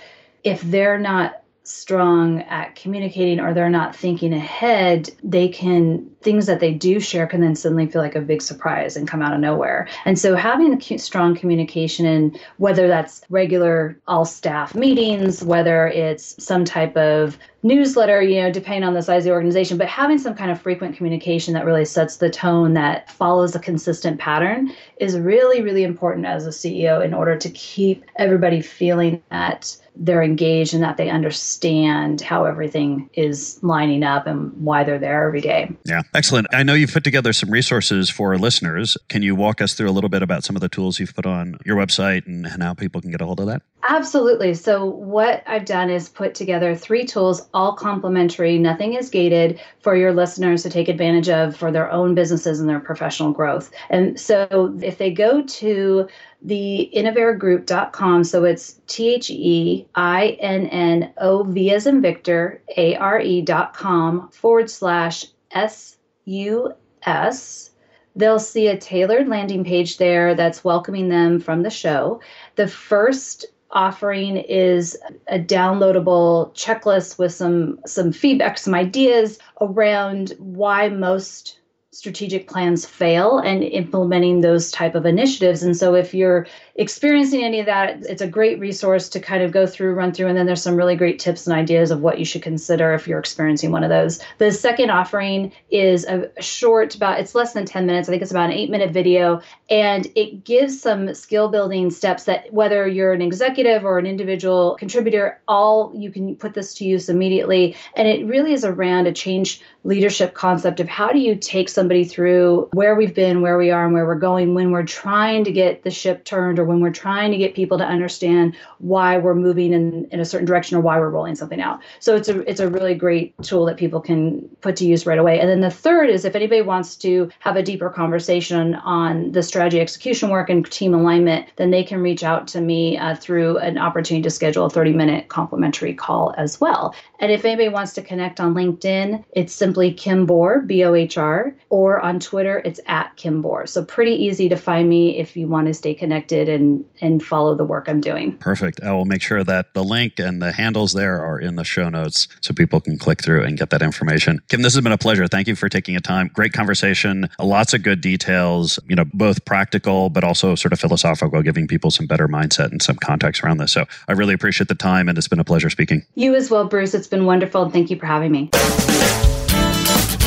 if 0.45 0.61
they're 0.63 0.99
not 0.99 1.43
strong 1.65 2.41
at 2.43 2.75
communicating 2.75 3.39
or 3.39 3.55
they're 3.55 3.71
not 3.71 3.95
thinking 3.95 4.33
ahead, 4.33 5.11
they 5.23 5.49
can 5.49 6.05
things 6.21 6.47
that 6.47 6.61
they 6.61 6.73
do 6.73 6.99
share 7.01 7.27
can 7.27 7.41
then 7.41 7.55
suddenly 7.55 7.87
feel 7.87 8.03
like 8.03 8.17
a 8.17 8.21
big 8.21 8.43
surprise 8.43 8.97
and 8.97 9.09
come 9.09 9.23
out 9.23 9.33
of 9.33 9.41
nowhere. 9.41 9.89
And 10.05 10.19
so 10.19 10.35
having 10.35 10.73
a 10.75 10.99
strong 10.99 11.35
communication 11.35 12.07
and 12.07 12.39
whether 12.59 12.89
that's 12.89 13.23
regular 13.29 13.99
all 14.07 14.25
staff 14.25 14.75
meetings, 14.75 15.43
whether 15.45 15.87
it's 15.89 16.43
some 16.43 16.65
type 16.65 16.97
of 16.97 17.39
newsletter, 17.63 18.21
you 18.23 18.41
know, 18.41 18.51
depending 18.51 18.85
on 18.85 18.95
the 18.95 19.03
size 19.03 19.23
of 19.23 19.25
the 19.25 19.31
organization, 19.33 19.79
but 19.79 19.87
having 19.87 20.19
some 20.19 20.35
kind 20.35 20.51
of 20.51 20.61
frequent 20.61 20.97
communication 20.97 21.55
that 21.55 21.65
really 21.65 21.85
sets 21.85 22.17
the 22.17 22.31
tone 22.31 22.75
that 22.75 23.11
follows 23.11 23.55
a 23.55 23.59
consistent 23.59 24.19
pattern 24.19 24.73
is 24.99 25.19
really, 25.19 25.63
really 25.63 25.85
important 25.85 26.27
as 26.27 26.47
a 26.47 26.51
CEO 26.51 27.05
in 27.05 27.15
order 27.15 27.37
to 27.37 27.51
keep 27.51 28.05
everybody 28.17 28.61
feeling 28.61 29.23
that 29.31 29.77
they're 29.95 30.23
engaged 30.23 30.73
and 30.73 30.83
that 30.83 30.97
they 30.97 31.11
understand 31.11 32.21
how 32.21 32.45
everything 32.45 33.11
is 33.13 33.59
lining 33.63 34.03
up 34.03 34.27
and 34.27 34.51
why 34.55 34.83
they're 34.83 34.99
there 34.99 35.27
every 35.27 35.41
day. 35.41 35.71
Yeah, 35.85 36.03
excellent. 36.15 36.47
I 36.53 36.63
know 36.63 36.75
you've 36.75 36.93
put 36.93 37.05
together 37.05 37.33
some 37.33 37.51
resources 37.51 38.09
for 38.09 38.33
our 38.33 38.39
listeners. 38.39 38.97
Can 39.09 39.23
you 39.23 39.35
walk 39.35 39.61
us 39.61 39.75
through 39.75 39.91
a 39.91 39.93
little 39.93 40.09
bit 40.09 40.23
about 40.23 40.45
some 40.45 40.57
of 40.57 40.63
the 40.63 40.69
tools 40.69 40.99
you've 40.99 41.15
put 41.15 41.27
on 41.27 41.59
your 41.67 41.77
website 41.77 42.27
and, 42.27 42.47
how 42.63 42.75
people 42.75 43.01
can 43.01 43.11
get 43.11 43.21
a 43.21 43.25
hold 43.25 43.41
of 43.41 43.47
that? 43.47 43.63
Absolutely. 43.85 44.55
So, 44.55 44.85
what 44.85 45.43
I've 45.47 45.65
done 45.65 45.91
is 45.91 46.09
put 46.09 46.35
together 46.35 46.75
three 46.75 47.05
tools, 47.05 47.49
all 47.53 47.73
complimentary, 47.73 48.57
nothing 48.57 48.95
is 48.95 49.11
gated 49.11 49.61
for 49.81 49.97
your 49.97 50.13
listeners 50.13 50.63
to 50.63 50.71
take 50.71 50.89
advantage 50.89 51.29
of 51.29 51.57
for 51.57 51.73
their 51.73 51.91
own 51.91 52.15
businesses 52.15 52.61
and 52.61 52.69
their 52.69 52.79
professional 52.79 53.33
growth. 53.33 53.73
And 53.91 54.19
so, 54.21 54.79
if 54.81 54.99
they 54.99 55.11
go 55.11 55.43
to 55.43 56.09
the 56.45 56.91
innovaregroup.com. 56.95 58.25
So 58.25 58.45
it's 58.45 58.81
T 58.87 59.15
H 59.15 59.31
E 59.31 59.87
I 59.95 60.37
N 60.41 60.67
N 60.67 61.13
O 61.19 61.45
V 61.45 61.73
as 61.73 61.87
in 61.87 62.01
Victor, 62.03 62.63
A 62.77 62.97
R 62.97 63.21
E.com 63.21 64.29
forward 64.31 64.71
slash 64.71 65.27
S 65.53 65.97
U 66.25 66.73
S. 67.05 67.71
They'll 68.15 68.41
see 68.41 68.67
a 68.69 68.77
tailored 68.77 69.29
landing 69.29 69.65
page 69.65 69.97
there 69.97 70.35
that's 70.35 70.65
welcoming 70.65 71.09
them 71.09 71.41
from 71.41 71.63
the 71.63 71.71
show. 71.71 72.21
The 72.57 72.69
first 72.69 73.47
offering 73.73 74.37
is 74.37 74.97
a 75.29 75.39
downloadable 75.39 76.55
checklist 76.55 77.19
with 77.19 77.33
some 77.33 77.79
some 77.87 78.13
feedback, 78.13 78.59
some 78.59 78.75
ideas 78.75 79.39
around 79.61 80.35
why 80.39 80.89
most 80.89 81.59
strategic 81.93 82.49
plans 82.49 82.87
fail 82.87 83.39
and 83.39 83.63
implementing 83.63 84.41
those 84.41 84.71
type 84.71 84.95
of 84.95 85.05
initiatives. 85.05 85.63
And 85.63 85.77
so 85.77 85.95
if 85.95 86.15
you're 86.15 86.47
experiencing 86.77 87.45
any 87.45 87.61
of 87.61 87.67
that 87.67 88.03
it's 88.07 88.23
a 88.23 88.27
great 88.27 88.59
resource 88.59 89.11
to 89.11 89.21
kind 89.21 89.43
of 89.43 89.53
go 89.53 89.67
through 89.67 89.93
run 89.93 90.11
through. 90.11 90.29
And 90.29 90.39
then 90.39 90.47
there's 90.47 90.63
some 90.63 90.75
really 90.75 90.97
great 90.97 91.19
tips 91.19 91.47
and 91.47 91.55
ideas 91.55 91.91
of 91.91 92.01
what 92.01 92.19
you 92.19 92.25
should 92.25 92.41
consider 92.41 92.95
if 92.95 93.07
you're 93.07 93.19
experiencing 93.19 93.73
one 93.73 93.85
of 93.85 93.91
those. 93.91 94.21
The 94.39 94.51
second 94.51 94.89
offering 94.91 95.53
is 95.71 96.07
a 96.07 96.31
short 96.41 96.95
about 96.95 97.21
it's 97.21 97.35
less 97.35 97.53
than 97.53 97.67
10 97.67 97.85
minutes. 97.85 98.09
I 98.09 98.13
think 98.13 98.23
it's 98.23 98.31
about 98.31 98.51
an 98.51 98.57
eight 98.57 98.71
minute 98.71 98.91
video. 98.91 99.43
And 99.69 100.07
it 100.15 100.45
gives 100.45 100.81
some 100.81 101.13
skill 101.13 101.49
building 101.49 101.91
steps 101.91 102.25
that 102.25 102.51
whether 102.55 102.89
you're 102.89 103.13
an 103.13 103.21
executive 103.21 103.85
or 103.85 103.99
an 103.99 104.07
individual 104.07 104.77
contributor 104.79 105.41
all 105.47 105.93
you 105.95 106.11
can 106.11 106.37
put 106.37 106.55
this 106.55 106.73
to 106.75 106.87
use 106.87 107.11
immediately. 107.11 107.77
And 107.97 108.09
it 108.09 108.27
really 108.27 108.55
is 108.55 108.65
around 108.65 109.07
a 109.07 109.13
change 109.13 109.61
leadership 109.85 110.33
concept 110.33 110.81
of 110.81 110.89
how 110.89 111.13
do 111.13 111.19
you 111.19 111.35
take 111.35 111.69
somebody 111.83 112.05
through 112.05 112.69
where 112.75 112.95
we've 112.95 113.13
been, 113.13 113.41
where 113.41 113.59
we 113.59 113.73
are, 113.73 113.85
and 113.85 113.93
where 113.93 114.07
we're 114.07 114.15
going 114.15 114.55
when 114.55 114.71
we're 114.71 114.85
trying 114.85 115.43
to 115.43 115.51
get 115.51 115.83
the 115.83 115.91
ship 115.91 116.25
turned 116.25 116.61
or 116.61 116.65
when 116.65 116.81
we're 116.81 116.93
trying 116.93 117.33
to 117.33 117.37
get 117.37 117.57
people 117.57 117.77
to 117.77 117.85
understand 117.85 118.55
why 118.79 119.19
we're 119.19 119.35
moving 119.35 119.73
in, 119.73 120.07
in 120.13 120.21
a 120.21 120.25
certain 120.25 120.47
direction 120.47 120.77
or 120.77 120.81
why 120.81 120.97
we're 121.01 121.11
rolling 121.11 121.35
something 121.35 121.61
out. 121.61 121.81
So 121.99 122.15
it's 122.15 122.29
a 122.29 122.49
it's 122.49 122.61
a 122.61 122.69
really 122.69 122.95
great 122.95 123.35
tool 123.43 123.65
that 123.65 123.79
people 123.79 124.01
can 124.01 124.49
put 124.61 124.77
to 124.77 124.87
use 124.87 125.07
right 125.07 125.19
away. 125.19 125.41
And 125.41 125.49
then 125.49 125.61
the 125.61 125.73
third 125.73 126.09
is 126.09 126.25
if 126.25 126.37
anybody 126.37 126.63
wants 126.63 126.95
to 126.99 127.29
have 127.41 127.57
a 127.57 127.65
deeper 127.65 127.91
conversation 127.91 128.77
on 128.77 129.33
the 129.33 129.43
strategy 129.43 129.81
execution 129.81 130.29
work 130.29 130.51
and 130.51 130.65
team 130.71 130.95
alignment, 130.95 131.49
then 131.57 131.73
they 131.73 131.83
can 131.83 132.01
reach 132.01 132.23
out 132.23 132.47
to 132.49 132.61
me 132.61 132.97
uh, 132.97 133.17
through 133.17 133.59
an 133.59 133.77
opportunity 133.77 134.23
to 134.23 134.31
schedule 134.31 134.67
a 134.67 134.71
30 134.71 134.93
minute 134.93 135.29
complimentary 135.31 135.95
call 135.95 136.33
as 136.39 136.61
well. 136.61 136.95
And 137.19 137.33
if 137.33 137.45
anybody 137.45 137.71
wants 137.71 137.93
to 137.95 138.03
connect 138.03 138.39
on 138.39 138.55
LinkedIn, 138.55 139.25
it's 139.33 139.53
simply 139.53 139.93
Kim 139.93 140.29
Bohr, 140.29 140.65
B 140.65 140.85
O 140.85 140.95
H 140.95 141.19
R, 141.19 141.53
or 141.73 141.99
on 142.01 142.21
Twitter, 142.21 142.61
it's 142.67 142.81
at 142.87 143.17
Kim 143.17 143.43
Bohr. 143.43 143.67
So 143.67 143.83
pretty 143.83 144.13
easy 144.13 144.47
to 144.51 144.57
find 144.57 144.91
me 144.91 145.17
if 145.17 145.39
you 145.39 145.49
want 145.49 145.69
to 145.69 145.75
stay 145.75 145.95
connected 145.95 146.47
and, 146.47 146.85
and 147.01 147.25
follow 147.25 147.55
the 147.55 147.65
work 147.65 147.89
I'm 147.89 148.03
doing. 148.03 148.37
Perfect. 148.37 148.83
I 148.83 148.93
will 148.93 149.07
make 149.07 149.23
sure 149.23 149.43
that 149.43 149.73
the 149.73 149.83
link 149.83 150.19
and 150.19 150.43
the 150.43 150.53
handles 150.53 150.93
there 150.93 151.25
are 151.25 151.41
in 151.41 151.57
the 151.57 151.65
show 151.65 151.89
notes 151.89 152.29
so 152.43 152.53
people 152.53 152.79
can 152.79 152.99
click 152.99 153.23
through 153.23 153.45
and 153.45 153.57
get 153.57 153.71
that 153.71 153.81
information. 153.81 154.39
Kim, 154.51 154.61
this 154.61 154.75
has 154.75 154.83
been 154.83 154.93
a 154.93 154.99
pleasure. 154.99 155.27
Thank 155.27 155.49
you 155.49 155.57
for 155.57 155.71
taking 155.71 155.97
a 155.97 156.01
time. 156.01 156.31
Great 156.35 156.53
conversation. 156.53 157.27
Lots 157.41 157.73
of 157.73 157.83
good 157.83 158.03
details, 158.03 158.79
you 158.87 158.95
know, 158.95 159.07
both 159.15 159.43
practical, 159.47 160.11
but 160.11 160.25
also 160.25 160.55
sort 160.55 160.75
of 160.75 160.79
philosophical, 160.79 161.41
giving 161.41 161.67
people 161.67 161.91
some 161.91 162.07
better 162.07 162.29
mindset 162.29 162.71
and 162.71 162.83
some 162.83 162.97
context 162.97 163.43
around 163.43 163.57
this. 163.57 163.73
So 163.73 163.87
I 164.09 164.13
really 164.13 164.35
appreciate 164.35 164.69
the 164.69 164.75
time 164.75 165.09
and 165.09 165.17
it's 165.17 165.29
been 165.29 165.41
a 165.41 165.45
pleasure 165.45 165.71
speaking. 165.71 166.05
You 166.17 166.35
as 166.35 166.51
well, 166.51 166.67
Bruce. 166.67 166.93
It's 166.93 167.09
been 167.09 167.25
wonderful. 167.25 167.71
Thank 167.71 167.89
you 167.89 167.99
for 167.99 168.05
having 168.05 168.31
me. 168.31 168.51